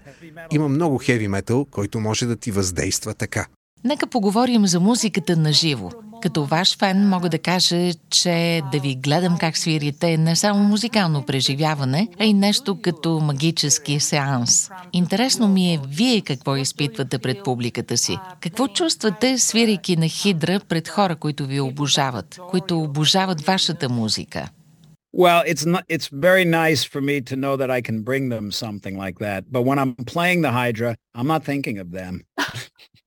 Има 0.51 0.69
много 0.69 0.97
хеви 0.97 1.27
метал, 1.27 1.65
който 1.65 1.99
може 1.99 2.25
да 2.25 2.35
ти 2.35 2.51
въздейства 2.51 3.13
така. 3.13 3.45
Нека 3.83 4.07
поговорим 4.07 4.67
за 4.67 4.79
музиката 4.79 5.37
на 5.37 5.53
живо. 5.53 5.91
Като 6.21 6.45
ваш 6.45 6.77
фен 6.77 7.09
мога 7.09 7.29
да 7.29 7.39
кажа, 7.39 7.91
че 8.09 8.61
да 8.71 8.79
ви 8.79 8.95
гледам 8.95 9.37
как 9.37 9.57
свирите 9.57 10.11
е 10.11 10.17
не 10.17 10.35
само 10.35 10.63
музикално 10.63 11.25
преживяване, 11.25 12.07
а 12.19 12.25
и 12.25 12.33
нещо 12.33 12.81
като 12.81 13.19
магически 13.19 13.99
сеанс. 13.99 14.69
Интересно 14.93 15.47
ми 15.47 15.73
е 15.73 15.79
вие 15.87 16.21
какво 16.21 16.55
изпитвате 16.55 17.19
пред 17.19 17.43
публиката 17.43 17.97
си. 17.97 18.17
Какво 18.39 18.67
чувствате, 18.67 19.37
свирайки 19.37 19.97
на 19.97 20.07
хидра 20.07 20.59
пред 20.69 20.87
хора, 20.87 21.15
които 21.15 21.45
ви 21.45 21.59
обожават, 21.59 22.39
които 22.49 22.79
обожават 22.79 23.41
вашата 23.41 23.89
музика? 23.89 24.49
Well, 25.17 25.41
it's 25.53 25.65
not, 25.65 25.83
it's 25.95 26.07
very 26.27 26.45
nice 26.45 26.81
for 26.93 27.01
me 27.01 27.15
to 27.29 27.35
know 27.35 27.57
that 27.57 27.71
I 27.71 27.81
can 27.81 28.03
bring 28.09 28.29
them 28.29 28.51
something 28.51 28.95
like 29.03 29.17
that. 29.25 29.41
But 29.51 29.63
when 29.69 29.79
I'm 29.79 29.95
playing 30.15 30.39
the 30.47 30.53
Hydra, 30.61 30.91
I'm 31.17 31.27
not 31.33 31.43
thinking 31.51 31.77
of 31.83 31.89
them. 31.99 32.13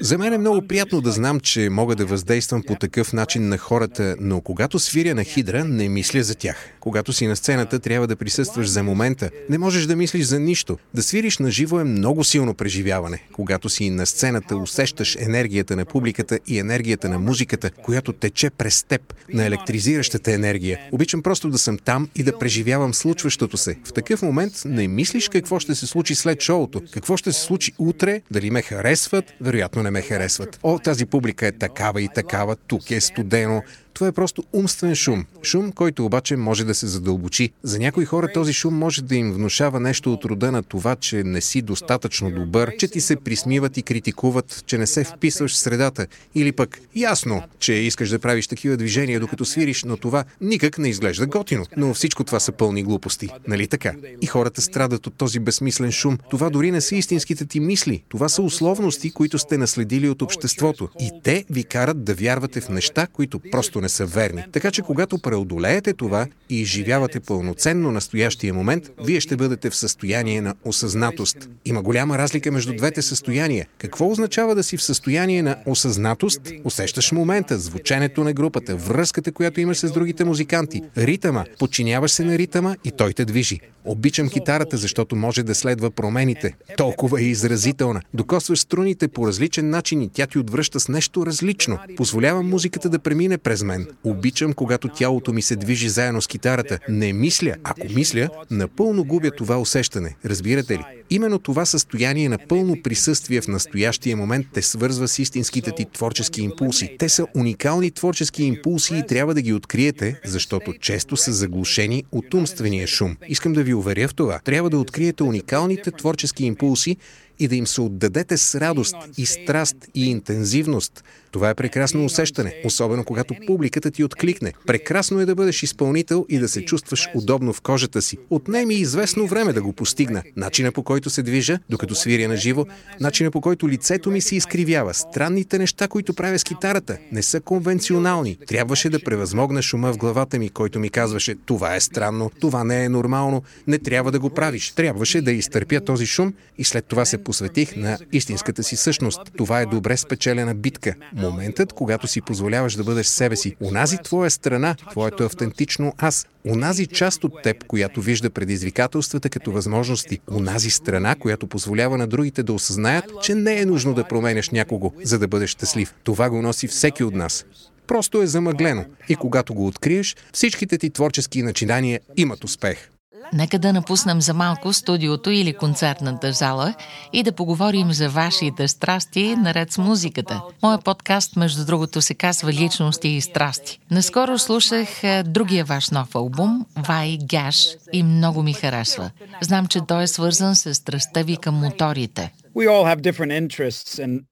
За 0.00 0.18
мен 0.18 0.32
е 0.32 0.38
много 0.38 0.66
приятно 0.66 1.00
да 1.00 1.12
знам, 1.12 1.40
че 1.40 1.68
мога 1.70 1.96
да 1.96 2.06
въздействам 2.06 2.62
по 2.66 2.74
такъв 2.74 3.12
начин 3.12 3.48
на 3.48 3.58
хората, 3.58 4.16
но 4.20 4.40
когато 4.40 4.78
свиря 4.78 5.14
на 5.14 5.24
хидра, 5.24 5.64
не 5.64 5.88
мисля 5.88 6.22
за 6.22 6.34
тях. 6.34 6.68
Когато 6.80 7.12
си 7.12 7.26
на 7.26 7.36
сцената, 7.36 7.78
трябва 7.78 8.06
да 8.06 8.16
присъстваш 8.16 8.68
за 8.68 8.82
момента. 8.82 9.30
Не 9.50 9.58
можеш 9.58 9.86
да 9.86 9.96
мислиш 9.96 10.24
за 10.24 10.40
нищо. 10.40 10.78
Да 10.94 11.02
свириш 11.02 11.38
на 11.38 11.50
живо 11.50 11.80
е 11.80 11.84
много 11.84 12.24
силно 12.24 12.54
преживяване. 12.54 13.22
Когато 13.32 13.68
си 13.68 13.90
на 13.90 14.06
сцената, 14.06 14.56
усещаш 14.56 15.16
енергията 15.20 15.76
на 15.76 15.84
публиката 15.84 16.38
и 16.46 16.58
енергията 16.58 17.08
на 17.08 17.18
музиката, 17.18 17.70
която 17.70 18.12
тече 18.12 18.50
през 18.50 18.82
теб, 18.82 19.14
на 19.32 19.44
електризиращата 19.44 20.32
енергия. 20.32 20.78
Обичам 20.92 21.22
просто 21.22 21.48
да 21.48 21.58
съм 21.58 21.78
там 21.78 22.08
и 22.16 22.22
да 22.22 22.38
преживявам 22.38 22.94
случващото 22.94 23.56
се. 23.56 23.78
В 23.84 23.92
такъв 23.92 24.22
момент 24.22 24.52
не 24.64 24.88
мислиш 24.88 25.28
какво 25.28 25.60
ще 25.60 25.74
се 25.74 25.86
случи 25.86 26.14
след 26.14 26.42
шоуто, 26.42 26.82
какво 26.90 27.16
ще 27.16 27.32
се 27.32 27.40
случи 27.40 27.61
утре, 27.78 28.22
дали 28.30 28.50
ме 28.50 28.62
харесват, 28.62 29.24
вероятно 29.40 29.82
не 29.82 29.90
ме 29.90 30.02
харесват. 30.02 30.58
О, 30.62 30.78
тази 30.78 31.06
публика 31.06 31.46
е 31.46 31.52
такава 31.52 32.02
и 32.02 32.08
такава, 32.14 32.56
тук 32.56 32.90
е 32.90 33.00
студено, 33.00 33.62
това 33.94 34.06
е 34.06 34.12
просто 34.12 34.44
умствен 34.52 34.94
шум. 34.94 35.24
Шум, 35.42 35.72
който 35.72 36.04
обаче 36.04 36.36
може 36.36 36.64
да 36.64 36.74
се 36.74 36.86
задълбочи. 36.86 37.50
За 37.62 37.78
някои 37.78 38.04
хора 38.04 38.28
този 38.34 38.52
шум 38.52 38.74
може 38.74 39.02
да 39.02 39.16
им 39.16 39.32
внушава 39.32 39.80
нещо 39.80 40.12
от 40.12 40.24
рода 40.24 40.52
на 40.52 40.62
това, 40.62 40.96
че 40.96 41.22
не 41.22 41.40
си 41.40 41.62
достатъчно 41.62 42.30
добър, 42.30 42.76
че 42.78 42.88
ти 42.88 43.00
се 43.00 43.16
присмиват 43.16 43.76
и 43.76 43.82
критикуват, 43.82 44.62
че 44.66 44.78
не 44.78 44.86
се 44.86 45.04
вписваш 45.04 45.52
в 45.52 45.58
средата. 45.58 46.06
Или 46.34 46.52
пък 46.52 46.80
ясно, 46.96 47.42
че 47.58 47.72
искаш 47.72 48.08
да 48.08 48.18
правиш 48.18 48.46
такива 48.46 48.76
движения 48.76 49.20
докато 49.20 49.44
свириш, 49.44 49.84
но 49.84 49.96
това 49.96 50.24
никак 50.40 50.78
не 50.78 50.88
изглежда 50.88 51.26
готино. 51.26 51.66
Но 51.76 51.94
всичко 51.94 52.24
това 52.24 52.40
са 52.40 52.52
пълни 52.52 52.82
глупости. 52.82 53.28
Нали 53.48 53.66
така? 53.66 53.92
И 54.20 54.26
хората 54.26 54.62
страдат 54.62 55.06
от 55.06 55.14
този 55.14 55.38
безсмислен 55.38 55.92
шум. 55.92 56.18
Това 56.30 56.50
дори 56.50 56.70
не 56.70 56.80
са 56.80 56.96
истинските 56.96 57.46
ти 57.46 57.60
мисли. 57.60 58.02
Това 58.08 58.28
са 58.28 58.42
условности, 58.42 59.10
които 59.10 59.38
сте 59.38 59.58
наследили 59.58 60.08
от 60.08 60.22
обществото. 60.22 60.88
И 61.00 61.10
те 61.22 61.44
ви 61.50 61.64
карат 61.64 62.04
да 62.04 62.14
вярвате 62.14 62.60
в 62.60 62.68
неща, 62.68 63.06
които 63.06 63.40
просто 63.50 63.80
не 63.82 63.88
са 63.88 64.06
верни. 64.06 64.44
Така 64.52 64.70
че 64.70 64.82
когато 64.82 65.18
преодолеете 65.18 65.92
това 65.92 66.26
и 66.50 66.60
изживявате 66.60 67.20
пълноценно 67.20 67.92
настоящия 67.92 68.54
момент, 68.54 68.90
вие 69.04 69.20
ще 69.20 69.36
бъдете 69.36 69.70
в 69.70 69.76
състояние 69.76 70.40
на 70.40 70.54
осъзнатост. 70.64 71.48
Има 71.64 71.82
голяма 71.82 72.18
разлика 72.18 72.52
между 72.52 72.76
двете 72.76 73.02
състояния. 73.02 73.66
Какво 73.78 74.10
означава 74.10 74.54
да 74.54 74.62
си 74.62 74.76
в 74.76 74.82
състояние 74.82 75.42
на 75.42 75.56
осъзнатост? 75.66 76.40
Усещаш 76.64 77.12
момента, 77.12 77.58
звученето 77.58 78.24
на 78.24 78.32
групата, 78.32 78.76
връзката, 78.76 79.32
която 79.32 79.60
имаш 79.60 79.78
с 79.78 79.92
другите 79.92 80.24
музиканти, 80.24 80.82
ритъма, 80.96 81.44
подчиняваш 81.58 82.10
се 82.10 82.24
на 82.24 82.38
ритъма 82.38 82.76
и 82.84 82.90
той 82.90 83.12
те 83.12 83.24
движи. 83.24 83.60
Обичам 83.84 84.28
китарата, 84.28 84.76
защото 84.76 85.16
може 85.16 85.42
да 85.42 85.54
следва 85.54 85.90
промените. 85.90 86.54
Толкова 86.76 87.20
е 87.20 87.24
изразителна. 87.24 88.00
Докосваш 88.14 88.60
струните 88.60 89.08
по 89.08 89.26
различен 89.26 89.70
начин 89.70 90.02
и 90.02 90.08
тя 90.08 90.26
ти 90.26 90.38
отвръща 90.38 90.80
с 90.80 90.88
нещо 90.88 91.26
различно. 91.26 91.78
Позволявам 91.96 92.48
музиката 92.48 92.88
да 92.88 92.98
премине 92.98 93.38
през 93.38 93.62
мен. 93.62 93.71
Обичам, 94.04 94.52
когато 94.52 94.88
тялото 94.88 95.32
ми 95.32 95.42
се 95.42 95.56
движи 95.56 95.88
заедно 95.88 96.22
с 96.22 96.26
китарата. 96.26 96.78
Не 96.88 97.12
мисля. 97.12 97.54
Ако 97.64 97.86
мисля, 97.94 98.28
напълно 98.50 99.04
губя 99.04 99.30
това 99.30 99.58
усещане. 99.58 100.16
Разбирате 100.24 100.74
ли? 100.74 100.82
Именно 101.10 101.38
това 101.38 101.64
състояние 101.64 102.28
на 102.28 102.38
пълно 102.48 102.82
присъствие 102.82 103.40
в 103.40 103.48
настоящия 103.48 104.16
момент 104.16 104.46
те 104.52 104.62
свързва 104.62 105.08
с 105.08 105.18
истинските 105.18 105.72
ти 105.76 105.86
творчески 105.92 106.42
импулси. 106.42 106.96
Те 106.98 107.08
са 107.08 107.26
уникални 107.36 107.90
творчески 107.90 108.44
импулси 108.44 108.96
и 108.96 109.06
трябва 109.06 109.34
да 109.34 109.42
ги 109.42 109.52
откриете, 109.52 110.20
защото 110.24 110.72
често 110.72 111.16
са 111.16 111.32
заглушени 111.32 112.04
от 112.12 112.34
умствения 112.34 112.86
шум. 112.86 113.16
Искам 113.28 113.52
да 113.52 113.62
ви 113.62 113.74
уверя 113.74 114.08
в 114.08 114.14
това. 114.14 114.38
Трябва 114.44 114.70
да 114.70 114.78
откриете 114.78 115.22
уникалните 115.22 115.90
творчески 115.90 116.44
импулси 116.44 116.96
и 117.42 117.48
да 117.48 117.56
им 117.56 117.66
се 117.66 117.80
отдадете 117.80 118.36
с 118.36 118.60
радост 118.60 118.96
и 119.18 119.26
страст 119.26 119.76
и 119.94 120.10
интензивност. 120.10 121.04
Това 121.30 121.50
е 121.50 121.54
прекрасно 121.54 122.04
усещане, 122.04 122.54
особено 122.64 123.04
когато 123.04 123.34
публиката 123.46 123.90
ти 123.90 124.04
откликне. 124.04 124.52
Прекрасно 124.66 125.20
е 125.20 125.26
да 125.26 125.34
бъдеш 125.34 125.62
изпълнител 125.62 126.26
и 126.28 126.38
да 126.38 126.48
се 126.48 126.64
чувстваш 126.64 127.08
удобно 127.14 127.52
в 127.52 127.60
кожата 127.60 128.02
си. 128.02 128.18
Отнеми 128.30 128.74
известно 128.74 129.26
време 129.26 129.52
да 129.52 129.62
го 129.62 129.72
постигна. 129.72 130.22
Начина 130.36 130.72
по 130.72 130.82
който 130.82 131.10
се 131.10 131.22
движа, 131.22 131.58
докато 131.70 131.94
свиря 131.94 132.28
на 132.28 132.36
живо, 132.36 132.66
начина 133.00 133.30
по 133.30 133.40
който 133.40 133.68
лицето 133.68 134.10
ми 134.10 134.20
се 134.20 134.36
изкривява, 134.36 134.94
странните 134.94 135.58
неща, 135.58 135.88
които 135.88 136.14
правя 136.14 136.38
с 136.38 136.44
китарата, 136.44 136.98
не 137.12 137.22
са 137.22 137.40
конвенционални. 137.40 138.38
Трябваше 138.46 138.90
да 138.90 139.04
превъзмогна 139.04 139.62
шума 139.62 139.92
в 139.92 139.98
главата 139.98 140.38
ми, 140.38 140.50
който 140.50 140.78
ми 140.78 140.90
казваше 140.90 141.34
това 141.46 141.74
е 141.74 141.80
странно, 141.80 142.30
това 142.40 142.64
не 142.64 142.84
е 142.84 142.88
нормално, 142.88 143.42
не 143.66 143.78
трябва 143.78 144.12
да 144.12 144.20
го 144.20 144.30
правиш. 144.30 144.70
Трябваше 144.70 145.20
да 145.20 145.32
изтърпя 145.32 145.80
този 145.80 146.06
шум 146.06 146.34
и 146.58 146.64
след 146.64 146.84
това 146.84 147.04
се 147.04 147.24
посветих 147.32 147.76
на 147.76 147.98
истинската 148.12 148.62
си 148.62 148.76
същност. 148.76 149.20
Това 149.36 149.60
е 149.60 149.66
добре 149.66 149.96
спечелена 149.96 150.54
битка. 150.54 150.94
Моментът, 151.12 151.72
когато 151.72 152.06
си 152.06 152.20
позволяваш 152.20 152.74
да 152.74 152.84
бъдеш 152.84 153.06
себе 153.06 153.36
си. 153.36 153.56
Унази 153.60 153.98
твоя 154.04 154.30
страна, 154.30 154.74
твоето 154.90 155.24
автентично 155.24 155.92
аз. 155.98 156.26
Унази 156.44 156.86
част 156.86 157.24
от 157.24 157.42
теб, 157.42 157.64
която 157.66 158.00
вижда 158.00 158.30
предизвикателствата 158.30 159.30
като 159.30 159.52
възможности. 159.52 160.18
Унази 160.30 160.70
страна, 160.70 161.14
която 161.14 161.46
позволява 161.46 161.98
на 161.98 162.06
другите 162.06 162.42
да 162.42 162.52
осъзнаят, 162.52 163.04
че 163.22 163.34
не 163.34 163.60
е 163.60 163.66
нужно 163.66 163.94
да 163.94 164.04
променяш 164.04 164.50
някого, 164.50 164.92
за 165.04 165.18
да 165.18 165.28
бъдеш 165.28 165.50
щастлив. 165.50 165.94
Това 166.04 166.30
го 166.30 166.42
носи 166.42 166.68
всеки 166.68 167.04
от 167.04 167.14
нас 167.14 167.44
просто 167.86 168.22
е 168.22 168.26
замъглено. 168.26 168.84
И 169.08 169.16
когато 169.16 169.54
го 169.54 169.66
откриеш, 169.66 170.16
всичките 170.32 170.78
ти 170.78 170.90
творчески 170.90 171.42
начинания 171.42 172.00
имат 172.16 172.44
успех. 172.44 172.91
Нека 173.32 173.58
да 173.58 173.72
напуснем 173.72 174.20
за 174.20 174.34
малко 174.34 174.72
студиото 174.72 175.30
или 175.30 175.54
концертната 175.54 176.32
зала 176.32 176.74
и 177.12 177.22
да 177.22 177.32
поговорим 177.32 177.92
за 177.92 178.08
вашите 178.08 178.68
страсти 178.68 179.36
наред 179.36 179.72
с 179.72 179.78
музиката. 179.78 180.42
Моя 180.62 180.78
подкаст, 180.78 181.36
между 181.36 181.66
другото, 181.66 182.02
се 182.02 182.14
казва 182.14 182.52
Личности 182.52 183.08
и 183.08 183.20
страсти. 183.20 183.80
Наскоро 183.90 184.38
слушах 184.38 185.04
е, 185.04 185.22
другия 185.22 185.64
ваш 185.64 185.90
нов 185.90 186.14
албум, 186.14 186.66
Вай 186.88 187.18
Гаш, 187.24 187.66
и 187.92 188.02
много 188.02 188.42
ми 188.42 188.52
харесва. 188.52 189.10
Знам, 189.40 189.66
че 189.66 189.80
той 189.88 190.02
е 190.02 190.06
свързан 190.06 190.56
с 190.56 190.74
страстта 190.74 191.22
ви 191.22 191.36
към 191.36 191.54
моторите. 191.54 192.32
We 192.54 192.66
all 192.68 192.84
have 192.84 193.00
different 193.00 193.32
interests 193.32 193.98
and 194.04 194.24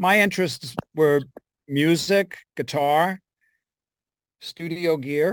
my 0.00 0.14
interests 0.26 0.74
were 0.96 1.20
music, 1.68 2.26
guitar, 2.56 3.18
studio 4.40 4.96
gear 4.96 5.30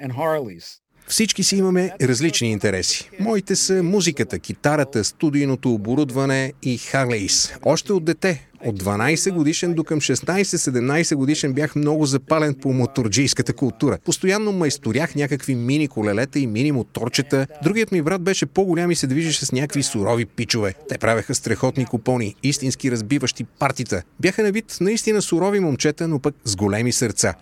and 0.00 0.12
Harleys. 0.12 0.83
Всички 1.08 1.44
си 1.44 1.56
имаме 1.56 1.90
различни 2.02 2.50
интереси. 2.50 3.10
Моите 3.20 3.56
са 3.56 3.82
музиката, 3.82 4.38
китарата, 4.38 5.04
студийното 5.04 5.72
оборудване 5.74 6.52
и 6.62 6.78
Харлейс. 6.78 7.52
Още 7.62 7.92
от 7.92 8.04
дете, 8.04 8.48
от 8.64 8.82
12 8.82 9.32
годишен 9.32 9.74
до 9.74 9.84
към 9.84 10.00
16-17 10.00 11.14
годишен 11.14 11.52
бях 11.52 11.76
много 11.76 12.06
запален 12.06 12.54
по 12.54 12.72
моторджийската 12.72 13.52
култура. 13.52 13.98
Постоянно 14.04 14.52
майсторях 14.52 15.14
някакви 15.14 15.54
мини 15.54 15.88
колелета 15.88 16.38
и 16.38 16.46
мини 16.46 16.72
моторчета. 16.72 17.46
Другият 17.62 17.92
ми 17.92 18.02
брат 18.02 18.22
беше 18.22 18.46
по-голям 18.46 18.90
и 18.90 18.94
се 18.94 19.06
движеше 19.06 19.46
с 19.46 19.52
някакви 19.52 19.82
сурови 19.82 20.26
пичове. 20.26 20.74
Те 20.88 20.98
правеха 20.98 21.34
страхотни 21.34 21.86
купони, 21.86 22.34
истински 22.42 22.90
разбиващи 22.90 23.44
партита. 23.44 24.02
Бяха 24.20 24.42
на 24.42 24.52
вид 24.52 24.76
наистина 24.80 25.22
сурови 25.22 25.60
момчета, 25.60 26.08
но 26.08 26.18
пък 26.18 26.34
с 26.44 26.56
големи 26.56 26.92
сърца. 26.92 27.34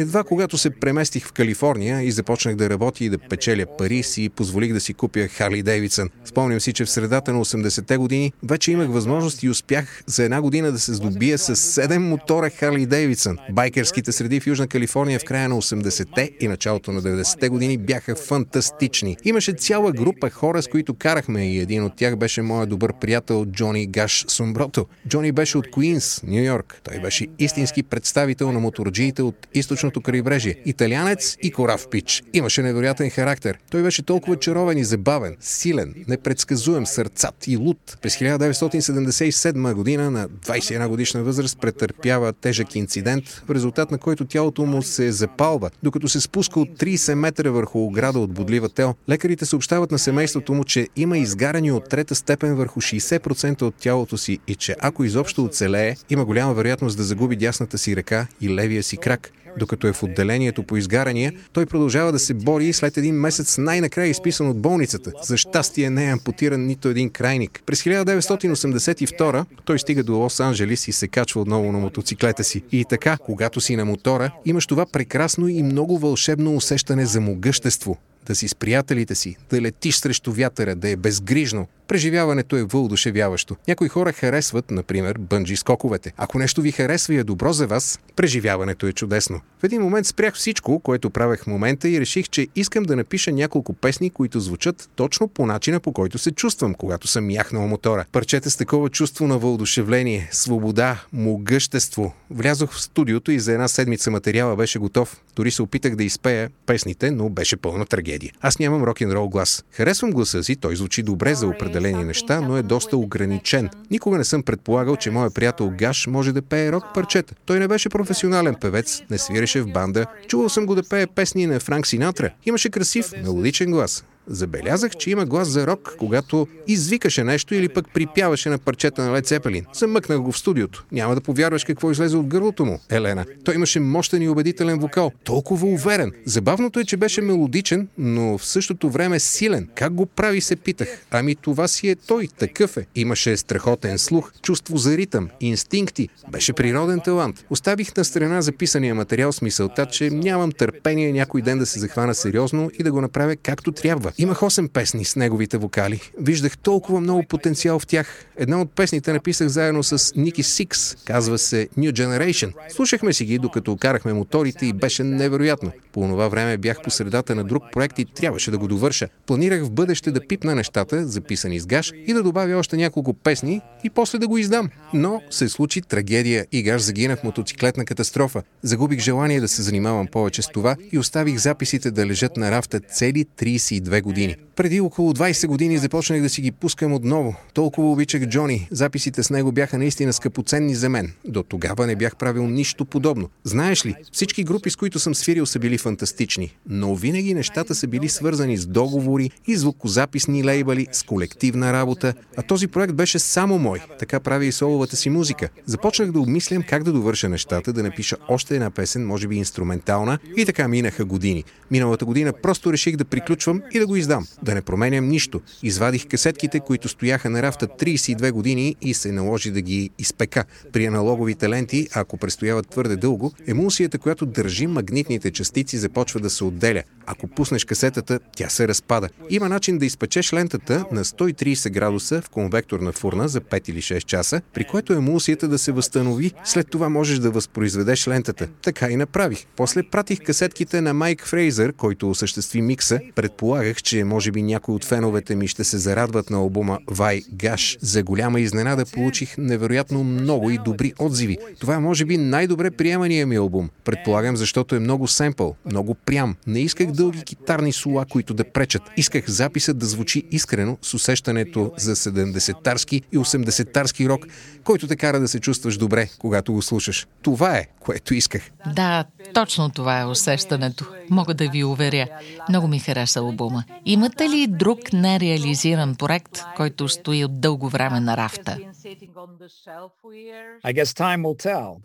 Едва 0.00 0.24
когато 0.24 0.58
се 0.58 0.70
преместих 0.70 1.26
в 1.26 1.32
Калифорния 1.32 2.02
и 2.02 2.10
започнах 2.10 2.56
да 2.56 2.70
работя 2.70 3.04
и 3.04 3.08
да 3.08 3.18
печеля 3.18 3.66
пари, 3.78 4.02
си 4.02 4.28
позволих 4.28 4.72
да 4.72 4.80
си 4.80 4.94
купя 4.94 5.28
Харли 5.28 5.62
Дейвидсън. 5.62 6.10
Спомням 6.24 6.60
си, 6.60 6.72
че 6.72 6.84
в 6.84 6.90
средата 6.90 7.32
на 7.32 7.44
80-те 7.44 7.96
години 7.96 8.32
вече 8.42 8.72
имах 8.72 8.88
възможност 8.88 9.42
и 9.42 9.48
успях 9.48 10.02
за 10.06 10.24
една 10.24 10.40
година 10.40 10.72
да 10.72 10.78
се 10.78 10.94
здобия 10.94 11.38
с 11.38 11.56
7 11.56 11.98
мотора 11.98 12.50
Харли 12.50 12.86
Дейвидсън. 12.86 13.38
Байкерските 13.52 14.12
среди 14.12 14.40
в 14.40 14.46
Южна 14.46 14.66
Калифорния 14.66 15.18
в 15.18 15.24
края 15.24 15.48
на 15.48 15.54
80-те 15.54 16.30
и 16.40 16.48
началото 16.48 16.92
на 16.92 17.02
90-те 17.02 17.48
години 17.48 17.78
бяха 17.78 18.14
фантастични. 18.16 19.16
Имаше 19.24 19.52
цяла 19.52 19.92
група 19.92 20.30
хора, 20.30 20.62
с 20.62 20.68
които 20.68 20.94
карахме 20.94 21.52
и 21.52 21.58
един 21.58 21.84
от 21.84 21.96
тях 21.96 22.16
беше 22.16 22.42
моят 22.42 22.68
добър 22.68 22.92
приятел 23.00 23.46
Джони 23.46 23.86
Гаш 23.86 24.24
Сумброто. 24.28 24.86
Джони 25.08 25.32
беше 25.32 25.58
от 25.58 25.70
Куинс, 25.70 26.22
Нью 26.22 26.44
Йорк. 26.44 26.80
Той 26.82 27.00
беше 27.00 27.26
истински 27.38 27.82
представител 27.82 28.52
на 28.52 28.60
моторджиите 28.60 29.22
от 29.22 29.46
източно 29.54 29.87
източното 29.88 30.00
крайбрежие. 30.00 30.54
Италианец 30.66 31.36
и 31.42 31.50
корав 31.50 31.88
пич. 31.88 32.22
Имаше 32.32 32.62
невероятен 32.62 33.10
характер. 33.10 33.58
Той 33.70 33.82
беше 33.82 34.02
толкова 34.02 34.36
чаровен 34.36 34.78
и 34.78 34.84
забавен, 34.84 35.36
силен, 35.40 35.94
непредсказуем, 36.08 36.86
сърцат 36.86 37.46
и 37.46 37.56
луд. 37.56 37.98
През 38.02 38.16
1977 38.16 39.74
година 39.74 40.10
на 40.10 40.28
21 40.28 40.88
годишна 40.88 41.22
възраст 41.22 41.60
претърпява 41.60 42.32
тежък 42.32 42.74
инцидент, 42.74 43.24
в 43.28 43.50
резултат 43.50 43.90
на 43.90 43.98
който 43.98 44.24
тялото 44.24 44.66
му 44.66 44.82
се 44.82 45.12
запалва, 45.12 45.70
докато 45.82 46.08
се 46.08 46.20
спуска 46.20 46.60
от 46.60 46.68
30 46.68 47.14
метра 47.14 47.50
върху 47.50 47.78
ограда 47.78 48.18
от 48.18 48.32
бодлива 48.32 48.68
тел. 48.68 48.94
Лекарите 49.08 49.46
съобщават 49.46 49.90
на 49.90 49.98
семейството 49.98 50.54
му, 50.54 50.64
че 50.64 50.88
има 50.96 51.18
изгарани 51.18 51.72
от 51.72 51.88
трета 51.88 52.14
степен 52.14 52.54
върху 52.54 52.80
60% 52.80 53.62
от 53.62 53.74
тялото 53.74 54.18
си 54.18 54.38
и 54.48 54.54
че 54.54 54.76
ако 54.80 55.04
изобщо 55.04 55.44
оцелее, 55.44 55.96
има 56.10 56.24
голяма 56.24 56.54
вероятност 56.54 56.96
да 56.96 57.02
загуби 57.02 57.36
дясната 57.36 57.78
си 57.78 57.96
ръка 57.96 58.26
и 58.40 58.54
левия 58.54 58.82
си 58.82 58.96
крак. 58.96 59.32
Докато 59.58 59.86
е 59.86 59.92
в 59.92 60.02
отделението 60.02 60.62
по 60.62 60.76
изгарания, 60.76 61.32
той 61.52 61.66
продължава 61.66 62.12
да 62.12 62.18
се 62.18 62.34
бори 62.34 62.66
и 62.66 62.72
след 62.72 62.96
един 62.96 63.14
месец 63.14 63.58
най-накрая 63.58 64.06
е 64.06 64.10
изписан 64.10 64.48
от 64.48 64.60
болницата. 64.60 65.12
За 65.22 65.36
щастие 65.36 65.90
не 65.90 66.04
е 66.08 66.12
ампутиран 66.12 66.66
нито 66.66 66.88
един 66.88 67.10
крайник. 67.10 67.62
През 67.66 67.82
1982 67.82 69.44
той 69.64 69.78
стига 69.78 70.02
до 70.02 70.12
Лос-Анджелис 70.12 70.88
и 70.88 70.92
се 70.92 71.08
качва 71.08 71.40
отново 71.40 71.72
на 71.72 71.78
мотоциклета 71.78 72.44
си. 72.44 72.62
И 72.72 72.84
така, 72.84 73.16
когато 73.16 73.60
си 73.60 73.76
на 73.76 73.84
мотора, 73.84 74.30
имаш 74.44 74.66
това 74.66 74.86
прекрасно 74.86 75.48
и 75.48 75.62
много 75.62 75.98
вълшебно 75.98 76.56
усещане 76.56 77.06
за 77.06 77.20
могъщество 77.20 77.98
да 78.28 78.34
си 78.34 78.48
с 78.48 78.54
приятелите 78.54 79.14
си, 79.14 79.36
да 79.50 79.60
летиш 79.60 79.96
срещу 79.96 80.32
вятъра, 80.32 80.74
да 80.74 80.88
е 80.88 80.96
безгрижно, 80.96 81.68
Преживяването 81.88 82.56
е 82.56 82.64
вълдушевяващо. 82.64 83.56
Някои 83.68 83.88
хора 83.88 84.12
харесват, 84.12 84.70
например, 84.70 85.18
бънджи 85.18 85.56
скоковете. 85.56 86.12
Ако 86.16 86.38
нещо 86.38 86.62
ви 86.62 86.72
харесва 86.72 87.14
и 87.14 87.18
е 87.18 87.24
добро 87.24 87.52
за 87.52 87.66
вас, 87.66 88.00
преживяването 88.16 88.86
е 88.86 88.92
чудесно. 88.92 89.40
В 89.60 89.64
един 89.64 89.82
момент 89.82 90.06
спрях 90.06 90.34
всичко, 90.34 90.80
което 90.80 91.10
правех 91.10 91.44
в 91.44 91.46
момента 91.46 91.88
и 91.88 92.00
реших, 92.00 92.28
че 92.28 92.48
искам 92.56 92.84
да 92.84 92.96
напиша 92.96 93.32
няколко 93.32 93.72
песни, 93.72 94.10
които 94.10 94.40
звучат 94.40 94.90
точно 94.96 95.28
по 95.28 95.46
начина, 95.46 95.80
по 95.80 95.92
който 95.92 96.18
се 96.18 96.32
чувствам, 96.32 96.74
когато 96.74 97.06
съм 97.06 97.30
яхнал 97.30 97.66
мотора. 97.66 98.04
Парчета 98.12 98.50
с 98.50 98.56
такова 98.56 98.88
чувство 98.88 99.26
на 99.26 99.38
вълдушевление, 99.38 100.28
свобода, 100.32 101.04
могъщество. 101.12 102.14
Влязох 102.30 102.72
в 102.72 102.82
студиото 102.82 103.30
и 103.30 103.40
за 103.40 103.52
една 103.52 103.68
седмица 103.68 104.10
материала 104.10 104.56
беше 104.56 104.78
готов. 104.78 105.20
Дори 105.38 105.50
се 105.50 105.62
опитах 105.62 105.96
да 105.96 106.04
изпея 106.04 106.50
песните, 106.66 107.10
но 107.10 107.28
беше 107.28 107.56
пълна 107.56 107.86
трагедия. 107.86 108.32
Аз 108.40 108.58
нямам 108.58 108.84
рок-н-рол 108.84 109.28
глас. 109.28 109.64
Харесвам 109.72 110.10
гласа 110.10 110.44
си, 110.44 110.56
той 110.56 110.76
звучи 110.76 111.02
добре 111.02 111.34
за 111.34 111.46
определен 111.46 111.68
определени 111.78 112.04
неща, 112.04 112.40
но 112.40 112.56
е 112.56 112.62
доста 112.62 112.96
ограничен. 112.96 113.70
Никога 113.90 114.18
не 114.18 114.24
съм 114.24 114.42
предполагал, 114.42 114.96
че 114.96 115.10
моят 115.10 115.34
приятел 115.34 115.72
Гаш 115.78 116.06
може 116.06 116.32
да 116.32 116.42
пее 116.42 116.72
рок 116.72 116.84
парчета. 116.94 117.34
Той 117.46 117.58
не 117.58 117.68
беше 117.68 117.88
професионален 117.88 118.54
певец, 118.60 119.02
не 119.10 119.18
свиреше 119.18 119.62
в 119.62 119.72
банда. 119.72 120.06
Чувал 120.28 120.48
съм 120.48 120.66
го 120.66 120.74
да 120.74 120.82
пее 120.88 121.06
песни 121.06 121.46
на 121.46 121.60
Франк 121.60 121.86
Синатра. 121.86 122.30
Имаше 122.46 122.70
красив, 122.70 123.12
мелодичен 123.22 123.70
глас. 123.70 124.04
Забелязах, 124.28 124.96
че 124.96 125.10
има 125.10 125.26
глас 125.26 125.48
за 125.48 125.66
рок, 125.66 125.94
когато 125.98 126.46
извикаше 126.66 127.24
нещо 127.24 127.54
или 127.54 127.68
пък 127.68 127.86
припяваше 127.94 128.48
на 128.48 128.58
парчета 128.58 129.02
на 129.02 129.12
Лед 129.12 129.26
Цепелин. 129.26 129.66
Замъкнах 129.72 130.20
го 130.20 130.32
в 130.32 130.38
студиото. 130.38 130.84
Няма 130.92 131.14
да 131.14 131.20
повярваш 131.20 131.64
какво 131.64 131.90
излезе 131.90 132.16
от 132.16 132.26
гърлото 132.26 132.64
му, 132.64 132.80
Елена. 132.90 133.24
Той 133.44 133.54
имаше 133.54 133.80
мощен 133.80 134.22
и 134.22 134.28
убедителен 134.28 134.78
вокал. 134.78 135.12
Толкова 135.24 135.66
уверен. 135.66 136.12
Забавното 136.24 136.80
е, 136.80 136.84
че 136.84 136.96
беше 136.96 137.20
мелодичен, 137.20 137.88
но 137.98 138.38
в 138.38 138.46
същото 138.46 138.90
време 138.90 139.20
силен. 139.20 139.68
Как 139.74 139.94
го 139.94 140.06
прави, 140.06 140.40
се 140.40 140.56
питах. 140.56 140.88
Ами 141.10 141.34
това 141.34 141.68
си 141.68 141.88
е 141.88 141.94
той, 141.94 142.28
такъв 142.38 142.76
е. 142.76 142.86
Имаше 142.94 143.36
страхотен 143.36 143.98
слух, 143.98 144.32
чувство 144.42 144.76
за 144.76 144.96
ритъм, 144.96 145.28
инстинкти. 145.40 146.08
Беше 146.30 146.52
природен 146.52 147.00
талант. 147.00 147.44
Оставих 147.50 147.96
на 147.96 148.04
страна 148.04 148.42
записания 148.42 148.94
материал 148.94 149.32
с 149.32 149.42
мисълта, 149.42 149.86
че 149.86 150.10
нямам 150.10 150.52
търпение 150.52 151.12
някой 151.12 151.42
ден 151.42 151.58
да 151.58 151.66
се 151.66 151.78
захвана 151.78 152.14
сериозно 152.14 152.70
и 152.78 152.82
да 152.82 152.92
го 152.92 153.00
направя 153.00 153.36
както 153.36 153.72
трябва. 153.72 154.12
Имах 154.20 154.38
8 154.38 154.68
песни 154.68 155.04
с 155.04 155.16
неговите 155.16 155.58
вокали. 155.58 156.00
Виждах 156.20 156.58
толкова 156.58 157.00
много 157.00 157.22
потенциал 157.22 157.78
в 157.78 157.86
тях. 157.86 158.26
Една 158.36 158.60
от 158.60 158.72
песните 158.72 159.12
написах 159.12 159.48
заедно 159.48 159.82
с 159.82 160.12
Ники 160.16 160.42
Сикс. 160.42 160.94
Казва 160.94 161.38
се 161.38 161.68
New 161.78 161.92
Generation. 161.92 162.52
Слушахме 162.68 163.12
си 163.12 163.24
ги, 163.24 163.38
докато 163.38 163.76
карахме 163.76 164.12
моторите 164.12 164.66
и 164.66 164.72
беше 164.72 165.04
невероятно. 165.04 165.72
По 165.92 166.00
това 166.00 166.28
време 166.28 166.56
бях 166.56 166.82
по 166.82 166.90
средата 166.90 167.34
на 167.34 167.44
друг 167.44 167.62
проект 167.72 167.98
и 167.98 168.04
трябваше 168.04 168.50
да 168.50 168.58
го 168.58 168.68
довърша. 168.68 169.08
Планирах 169.26 169.62
в 169.62 169.70
бъдеще 169.70 170.10
да 170.10 170.26
пипна 170.26 170.54
нещата, 170.54 171.08
записани 171.08 171.60
с 171.60 171.66
гаш, 171.66 171.92
и 172.06 172.12
да 172.12 172.22
добавя 172.22 172.56
още 172.56 172.76
няколко 172.76 173.14
песни 173.14 173.60
и 173.84 173.90
после 173.90 174.18
да 174.18 174.28
го 174.28 174.38
издам. 174.38 174.70
Но 174.94 175.22
се 175.30 175.48
случи 175.48 175.82
трагедия 175.82 176.46
и 176.52 176.62
гаш 176.62 176.82
загина 176.82 177.16
в 177.16 177.24
мотоциклетна 177.24 177.84
катастрофа. 177.84 178.42
Загубих 178.62 179.00
желание 179.00 179.40
да 179.40 179.48
се 179.48 179.62
занимавам 179.62 180.06
повече 180.06 180.42
с 180.42 180.48
това 180.48 180.76
и 180.92 180.98
оставих 180.98 181.36
записите 181.38 181.90
да 181.90 182.06
лежат 182.06 182.36
на 182.36 182.50
рафта 182.50 182.80
цели 182.80 183.24
32 183.24 184.02
години 184.02 184.07
години. 184.08 184.36
Преди 184.56 184.80
около 184.80 185.12
20 185.12 185.46
години 185.46 185.78
започнах 185.78 186.22
да 186.22 186.28
си 186.28 186.42
ги 186.42 186.52
пускам 186.52 186.92
отново. 186.92 187.36
Толкова 187.54 187.92
обичах 187.92 188.26
Джони. 188.26 188.68
Записите 188.70 189.22
с 189.22 189.30
него 189.30 189.52
бяха 189.52 189.78
наистина 189.78 190.12
скъпоценни 190.12 190.74
за 190.74 190.88
мен. 190.88 191.12
До 191.24 191.42
тогава 191.42 191.86
не 191.86 191.96
бях 191.96 192.16
правил 192.16 192.46
нищо 192.46 192.84
подобно. 192.84 193.28
Знаеш 193.44 193.86
ли, 193.86 193.94
всички 194.12 194.44
групи, 194.44 194.70
с 194.70 194.76
които 194.76 194.98
съм 194.98 195.14
свирил, 195.14 195.46
са 195.46 195.58
били 195.58 195.78
фантастични. 195.78 196.54
Но 196.68 196.94
винаги 196.94 197.34
нещата 197.34 197.74
са 197.74 197.86
били 197.86 198.08
свързани 198.08 198.56
с 198.56 198.66
договори 198.66 199.30
и 199.46 199.56
звукозаписни 199.56 200.44
лейбали, 200.44 200.86
с 200.92 201.02
колективна 201.02 201.72
работа. 201.72 202.14
А 202.36 202.42
този 202.42 202.66
проект 202.66 202.94
беше 202.94 203.18
само 203.18 203.58
мой. 203.58 203.80
Така 203.98 204.20
прави 204.20 204.46
и 204.46 204.52
соловата 204.52 204.96
си 204.96 205.10
музика. 205.10 205.48
Започнах 205.66 206.12
да 206.12 206.20
обмислям 206.20 206.62
как 206.62 206.82
да 206.82 206.92
довърша 206.92 207.28
нещата, 207.28 207.72
да 207.72 207.82
напиша 207.82 208.16
още 208.28 208.54
една 208.54 208.70
песен, 208.70 209.06
може 209.06 209.28
би 209.28 209.36
инструментална. 209.36 210.18
И 210.36 210.46
така 210.46 210.68
минаха 210.68 211.04
години. 211.04 211.44
Миналата 211.70 212.04
година 212.04 212.32
просто 212.42 212.72
реших 212.72 212.96
да 212.96 213.04
приключвам 213.04 213.62
и 213.74 213.78
да 213.78 213.86
го 213.86 213.96
издам. 213.98 214.26
Да 214.42 214.54
не 214.54 214.62
променям 214.62 215.08
нищо. 215.08 215.40
Извадих 215.62 216.06
касетките, 216.06 216.60
които 216.60 216.88
стояха 216.88 217.30
на 217.30 217.42
рафта 217.42 217.66
32 217.66 218.32
години 218.32 218.76
и 218.82 218.94
се 218.94 219.12
наложи 219.12 219.50
да 219.50 219.60
ги 219.60 219.90
изпека. 219.98 220.44
При 220.72 220.86
аналоговите 220.86 221.48
ленти, 221.48 221.88
ако 221.94 222.16
престояват 222.16 222.68
твърде 222.68 222.96
дълго, 222.96 223.32
емулсията, 223.46 223.98
която 223.98 224.26
държи 224.26 224.66
магнитните 224.66 225.30
частици, 225.30 225.78
започва 225.78 226.20
да 226.20 226.30
се 226.30 226.44
отделя. 226.44 226.82
Ако 227.06 227.28
пуснеш 227.28 227.64
касетата, 227.64 228.20
тя 228.36 228.48
се 228.48 228.68
разпада. 228.68 229.08
Има 229.30 229.48
начин 229.48 229.78
да 229.78 229.86
изпечеш 229.86 230.32
лентата 230.32 230.84
на 230.92 231.04
130 231.04 231.70
градуса 231.70 232.22
в 232.22 232.28
конвекторна 232.28 232.92
фурна 232.92 233.28
за 233.28 233.40
5 233.40 233.70
или 233.70 233.82
6 233.82 234.04
часа, 234.04 234.40
при 234.54 234.64
което 234.64 234.92
емулсията 234.92 235.48
да 235.48 235.58
се 235.58 235.72
възстанови. 235.72 236.32
След 236.44 236.70
това 236.70 236.88
можеш 236.88 237.18
да 237.18 237.30
възпроизведеш 237.30 238.08
лентата. 238.08 238.48
Така 238.62 238.90
и 238.90 238.96
направих. 238.96 239.46
После 239.56 239.82
пратих 239.82 240.20
касетките 240.20 240.80
на 240.80 240.94
Майк 240.94 241.26
Фрейзър, 241.26 241.72
който 241.72 242.10
осъществи 242.10 242.62
микса. 242.62 243.00
Предполагах, 243.14 243.77
Мислех, 243.78 243.82
че 243.82 244.04
може 244.04 244.32
би 244.32 244.42
някои 244.42 244.74
от 244.74 244.84
феновете 244.84 245.36
ми 245.36 245.48
ще 245.48 245.64
се 245.64 245.78
зарадват 245.78 246.30
на 246.30 246.36
албума 246.36 246.78
Вай 246.90 247.22
Гаш. 247.32 247.78
За 247.80 248.02
голяма 248.02 248.40
изненада 248.40 248.84
получих 248.84 249.38
невероятно 249.38 250.04
много 250.04 250.50
и 250.50 250.58
добри 250.58 250.92
отзиви. 250.98 251.38
Това 251.60 251.74
е 251.74 251.78
може 251.78 252.04
би 252.04 252.16
най-добре 252.16 252.70
приемания 252.70 253.26
ми 253.26 253.36
албум. 253.36 253.70
Предполагам, 253.84 254.36
защото 254.36 254.74
е 254.74 254.78
много 254.78 255.06
семпъл, 255.06 255.54
много 255.64 255.94
прям. 255.94 256.36
Не 256.46 256.60
исках 256.60 256.90
дълги 256.90 257.22
китарни 257.22 257.72
сула, 257.72 258.04
които 258.10 258.34
да 258.34 258.44
пречат. 258.44 258.82
Исках 258.96 259.30
записът 259.30 259.78
да 259.78 259.86
звучи 259.86 260.22
искрено 260.30 260.78
с 260.82 260.94
усещането 260.94 261.72
за 261.76 261.96
70-тарски 261.96 263.02
и 263.12 263.18
80-тарски 263.18 264.08
рок, 264.08 264.26
който 264.64 264.86
те 264.86 264.96
кара 264.96 265.20
да 265.20 265.28
се 265.28 265.40
чувстваш 265.40 265.76
добре, 265.76 266.08
когато 266.18 266.52
го 266.52 266.62
слушаш. 266.62 267.06
Това 267.22 267.56
е, 267.56 267.66
което 267.80 268.14
исках. 268.14 268.50
Да, 268.74 269.04
точно 269.34 269.70
това 269.70 270.00
е 270.00 270.04
усещането. 270.04 270.84
Мога 271.10 271.34
да 271.34 271.48
ви 271.48 271.64
уверя. 271.64 272.06
Много 272.48 272.68
ми 272.68 272.78
хареса 272.78 273.20
албума. 273.20 273.64
Имате 273.84 274.28
ли 274.28 274.46
друг 274.46 274.78
нереализиран 274.92 275.94
проект, 275.94 276.40
който 276.56 276.88
стои 276.88 277.24
от 277.24 277.40
дълго 277.40 277.68
време 277.68 278.00
на 278.00 278.16
рафта? 278.16 278.58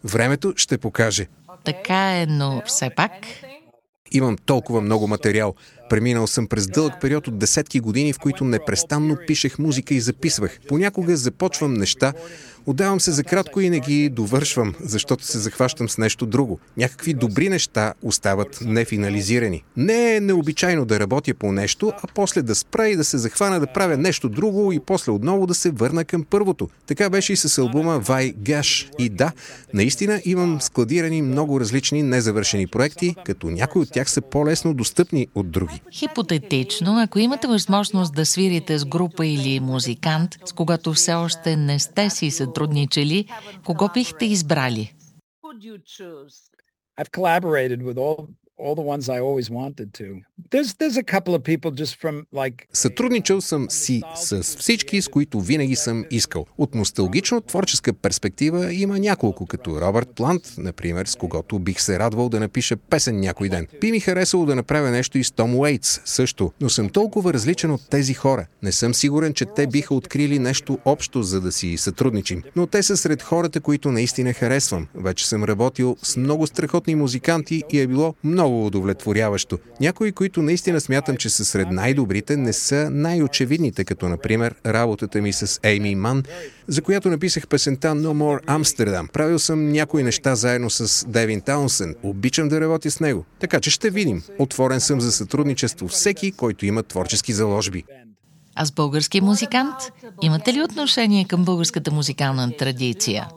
Времето 0.04 0.54
ще 0.56 0.78
покаже. 0.78 1.28
Така 1.64 2.22
е, 2.22 2.26
но 2.26 2.62
все 2.66 2.90
пак... 2.90 3.12
Имам 4.16 4.38
толкова 4.38 4.82
много 4.82 5.08
материал. 5.08 5.56
Преминал 5.90 6.28
съм 6.28 6.48
през 6.48 6.68
дълъг 6.68 6.94
период 7.02 7.28
от 7.28 7.40
десетки 7.40 7.80
години, 7.80 8.14
в 8.14 8.20
които 8.20 8.46
непрестанно 8.46 9.18
пишех 9.28 9.60
музика 9.60 9.94
и 9.94 10.00
записвах. 10.00 10.60
Понякога 10.68 11.18
започвам 11.18 11.74
неща, 11.74 12.14
Отдавам 12.66 13.00
се 13.00 13.12
за 13.12 13.24
кратко 13.24 13.62
и 13.62 13.70
не 13.70 13.80
ги 13.80 14.10
довършвам, 14.10 14.74
защото 14.84 15.26
се 15.26 15.40
захващам 15.40 15.90
с 15.90 15.98
нещо 15.98 16.26
друго. 16.26 16.60
Някакви 16.78 17.14
добри 17.14 17.50
неща 17.50 17.94
остават 18.02 18.58
нефинализирани. 18.62 19.64
Не 19.78 20.16
е 20.16 20.20
необичайно 20.20 20.86
да 20.86 21.00
работя 21.00 21.34
по 21.34 21.52
нещо, 21.52 21.94
а 22.04 22.08
после 22.16 22.42
да 22.42 22.56
спра 22.56 22.90
и 22.90 22.96
да 22.96 23.04
се 23.04 23.18
захвана 23.18 23.60
да 23.60 23.68
правя 23.68 23.98
нещо 23.98 24.30
друго 24.30 24.72
и 24.72 24.80
после 24.80 25.12
отново 25.12 25.48
да 25.48 25.54
се 25.54 25.72
върна 25.72 26.06
към 26.06 26.24
първото. 26.24 26.70
Така 26.88 27.10
беше 27.10 27.34
и 27.34 27.38
с 27.38 27.58
албума 27.58 28.00
Вай 28.00 28.34
Гаш. 28.38 28.90
И 29.00 29.10
да, 29.10 29.32
наистина 29.74 30.22
имам 30.26 30.62
складирани 30.62 31.22
много 31.22 31.60
различни 31.60 32.04
незавършени 32.04 32.68
проекти, 32.68 33.16
като 33.26 33.48
някои 33.48 33.82
от 33.82 33.92
тях 33.92 34.12
са 34.12 34.22
по-лесно 34.22 34.74
достъпни 34.74 35.28
от 35.36 35.52
други. 35.52 35.82
Хипотетично, 35.92 37.00
ако 37.00 37.20
имате 37.20 37.48
възможност 37.48 38.16
да 38.16 38.26
свирите 38.26 38.80
с 38.80 38.86
група 38.86 39.26
или 39.26 39.60
музикант, 39.60 40.36
с 40.46 40.54
когато 40.54 40.94
все 40.94 41.14
още 41.14 41.56
не 41.56 41.80
сте 41.80 42.10
си 42.10 42.32
сътрудничали, 42.54 43.28
кого 43.66 43.90
бихте 43.94 44.26
избрали? 44.26 44.94
I've 47.00 47.12
collaborated 47.12 47.82
with 47.82 47.98
all 47.98 48.20
all 48.64 48.76
the 48.76 48.88
ones 48.94 49.10
I 49.10 49.20
always 49.28 49.50
wanted 49.60 49.90
to. 50.00 50.08
Сътрудничал 52.74 53.42
съм 53.42 53.68
си 53.70 54.02
с 54.16 54.44
всички, 54.44 55.02
с 55.02 55.08
които 55.08 55.42
винаги 55.42 55.76
съм 55.76 56.06
искал. 56.12 56.46
От 56.58 56.76
носталгично 56.76 57.42
творческа 57.42 57.94
перспектива 57.94 58.74
има 58.74 59.00
няколко, 59.00 59.46
като 59.46 59.82
Робърт 59.82 60.10
Плант, 60.16 60.42
например, 60.58 61.06
с 61.06 61.16
когото 61.16 61.60
бих 61.60 61.82
се 61.82 62.00
радвал 62.00 62.30
да 62.30 62.40
напиша 62.40 62.76
песен 62.76 63.20
някой 63.20 63.50
ден. 63.50 63.68
Би 63.82 63.92
ми 63.92 64.00
харесало 64.00 64.46
да 64.46 64.56
направя 64.56 64.92
нещо 64.92 65.18
и 65.18 65.24
с 65.24 65.32
Том 65.32 65.56
Уейтс 65.56 66.02
също, 66.06 66.52
но 66.62 66.70
съм 66.70 66.90
толкова 66.90 67.34
различен 67.34 67.72
от 67.72 67.90
тези 67.90 68.14
хора. 68.14 68.46
Не 68.64 68.72
съм 68.72 68.94
сигурен, 68.94 69.34
че 69.34 69.46
те 69.46 69.68
биха 69.68 69.96
открили 69.96 70.40
нещо 70.40 70.80
общо, 70.86 71.24
за 71.24 71.42
да 71.42 71.52
си 71.52 71.78
сътрудничим. 71.78 72.44
Но 72.56 72.68
те 72.68 72.84
са 72.84 72.98
сред 72.98 73.22
хората, 73.22 73.60
които 73.60 73.92
наистина 73.92 74.34
харесвам. 74.34 74.88
Вече 74.96 75.28
съм 75.28 75.44
работил 75.44 75.98
с 76.04 76.18
много 76.18 76.48
страхотни 76.48 76.96
музиканти 76.96 77.64
и 77.72 77.80
е 77.80 77.88
било 77.88 78.16
много 78.24 78.66
удовлетворяващо. 78.66 79.60
Някои, 79.80 80.12
които 80.12 80.43
наистина 80.44 80.82
смятам, 80.82 81.18
че 81.18 81.30
са 81.30 81.46
сред 81.46 81.72
най-добрите, 81.72 82.38
не 82.38 82.54
са 82.54 82.90
най-очевидните, 82.90 83.84
като 83.84 84.10
например 84.10 84.56
работата 84.66 85.22
ми 85.22 85.34
с 85.34 85.60
Ейми 85.64 85.96
Ман, 85.96 86.24
за 86.68 86.82
която 86.82 87.10
написах 87.10 87.48
песента 87.48 87.88
No 87.88 88.14
More 88.14 88.46
Amsterdam. 88.46 89.12
Правил 89.12 89.40
съм 89.40 89.72
някои 89.72 90.04
неща 90.04 90.36
заедно 90.36 90.70
с 90.70 91.06
Девин 91.08 91.42
Таунсен. 91.42 91.96
Обичам 92.04 92.50
да 92.50 92.62
работя 92.62 92.92
с 92.92 93.00
него. 93.00 93.26
Така 93.40 93.60
че 93.60 93.72
ще 93.72 93.90
видим. 93.90 94.24
Отворен 94.40 94.80
съм 94.80 95.02
за 95.02 95.12
сътрудничество 95.12 95.88
всеки, 95.88 96.32
който 96.32 96.66
има 96.66 96.84
творчески 96.84 97.34
заложби. 97.34 97.84
А 98.56 98.66
с 98.66 98.72
български 98.72 99.22
музикант? 99.22 99.76
Имате 100.22 100.54
ли 100.54 100.64
отношение 100.64 101.26
към 101.26 101.46
българската 101.46 101.92
музикална 101.92 102.58
традиция? 102.58 103.28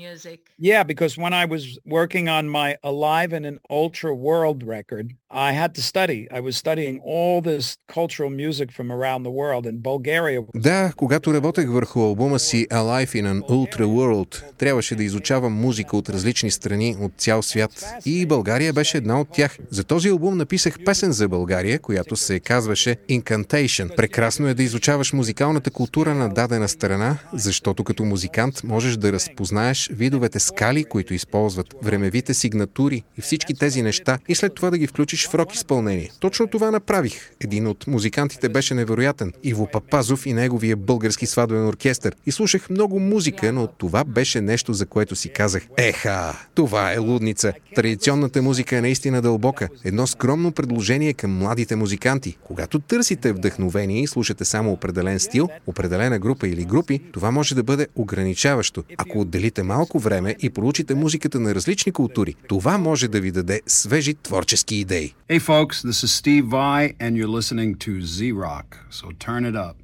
Music. 0.00 0.48
Yeah, 0.58 0.82
because 0.82 1.18
when 1.18 1.32
I 1.34 1.44
was 1.44 1.78
working 1.84 2.28
on 2.28 2.48
my 2.48 2.76
Alive 2.82 3.32
in 3.32 3.44
an 3.44 3.60
Ultra 3.68 4.14
World 4.14 4.62
record, 4.62 5.14
I 5.32 5.52
had 5.52 5.74
to 5.74 5.82
study. 5.82 6.26
I 6.32 6.40
was 6.40 6.56
studying 6.56 7.00
all 7.04 7.40
this 7.40 7.76
cultural 7.86 8.30
music 8.30 8.72
from 8.72 8.90
around 8.90 9.22
the 9.22 9.30
world 9.30 9.64
in 9.66 9.78
Bulgaria. 9.82 10.42
Да, 10.54 10.92
когато 10.96 11.34
работех 11.34 11.70
върху 11.70 12.00
албума 12.00 12.38
си 12.38 12.66
Alive 12.70 13.06
in 13.06 13.32
an 13.32 13.42
Ultra 13.48 13.84
World, 13.84 14.42
трябваше 14.58 14.94
да 14.94 15.04
изучавам 15.04 15.52
музика 15.52 15.96
от 15.96 16.08
различни 16.08 16.50
страни 16.50 16.96
от 17.00 17.12
цял 17.16 17.42
свят. 17.42 17.84
И 18.04 18.26
България 18.26 18.72
беше 18.72 18.96
една 18.96 19.20
от 19.20 19.28
тях. 19.32 19.58
За 19.70 19.84
този 19.84 20.08
албум 20.08 20.36
написах 20.36 20.76
песен 20.84 21.12
за 21.12 21.28
България, 21.28 21.78
която 21.78 22.16
се 22.16 22.40
казваше 22.40 22.96
Incantation. 23.10 23.96
Прекрасно 23.96 24.48
е 24.48 24.54
да 24.54 24.62
изучаваш 24.62 25.12
музикалната 25.12 25.70
култура 25.70 26.14
на 26.14 26.28
дадена 26.28 26.68
страна, 26.68 27.18
защото 27.32 27.84
като 27.84 28.04
музикант 28.04 28.64
можеш 28.64 28.96
да 28.96 29.12
разпознаеш 29.12 29.90
видовете 29.92 30.40
скали, 30.40 30.84
които 30.84 31.14
използват, 31.14 31.74
времевите 31.82 32.34
сигнатури 32.34 33.02
и 33.18 33.20
всички 33.20 33.54
тези 33.54 33.82
неща 33.82 34.18
и 34.28 34.34
след 34.34 34.54
това 34.54 34.70
да 34.70 34.78
ги 34.78 34.86
включиш 34.86 35.19
в 35.28 35.34
рок 35.34 35.54
изпълнение. 35.54 36.10
Точно 36.20 36.46
това 36.46 36.70
направих. 36.70 37.30
Един 37.40 37.66
от 37.66 37.86
музикантите 37.86 38.48
беше 38.48 38.74
невероятен. 38.74 39.32
Иво 39.42 39.68
Папазов 39.72 40.26
и 40.26 40.32
неговия 40.32 40.76
български 40.76 41.26
сватбен 41.26 41.66
оркестър. 41.66 42.14
И 42.26 42.32
слушах 42.32 42.70
много 42.70 43.00
музика, 43.00 43.52
но 43.52 43.66
това 43.66 44.04
беше 44.04 44.40
нещо, 44.40 44.72
за 44.72 44.86
което 44.86 45.16
си 45.16 45.28
казах 45.28 45.62
Еха, 45.76 46.46
това 46.54 46.92
е 46.92 46.98
лудница. 46.98 47.52
Традиционната 47.74 48.42
музика 48.42 48.76
е 48.76 48.80
наистина 48.80 49.22
дълбока. 49.22 49.68
Едно 49.84 50.06
скромно 50.06 50.52
предложение 50.52 51.12
към 51.12 51.38
младите 51.38 51.76
музиканти. 51.76 52.36
Когато 52.44 52.78
търсите 52.78 53.32
вдъхновение 53.32 54.02
и 54.02 54.06
слушате 54.06 54.44
само 54.44 54.72
определен 54.72 55.20
стил, 55.20 55.48
определена 55.66 56.18
група 56.18 56.48
или 56.48 56.64
групи, 56.64 57.00
това 57.12 57.30
може 57.30 57.54
да 57.54 57.62
бъде 57.62 57.86
ограничаващо. 57.96 58.84
Ако 58.98 59.20
отделите 59.20 59.62
малко 59.62 59.98
време 59.98 60.36
и 60.40 60.50
проучите 60.50 60.94
музиката 60.94 61.40
на 61.40 61.54
различни 61.54 61.92
култури, 61.92 62.34
това 62.48 62.78
може 62.78 63.08
да 63.08 63.20
ви 63.20 63.30
даде 63.30 63.60
свежи 63.66 64.14
творчески 64.14 64.76
идеи. 64.76 65.09
Hey 65.28 65.38
folks, 65.38 65.82
this 65.82 66.02
is 66.02 66.12
Steve 66.12 66.46
Vai 66.46 66.94
and 66.98 67.16
you're 67.16 67.28
listening 67.28 67.76
to 67.76 68.02
Z-Rock, 68.02 68.78
so 68.90 69.12
turn 69.12 69.44
it 69.44 69.56
up. 69.56 69.76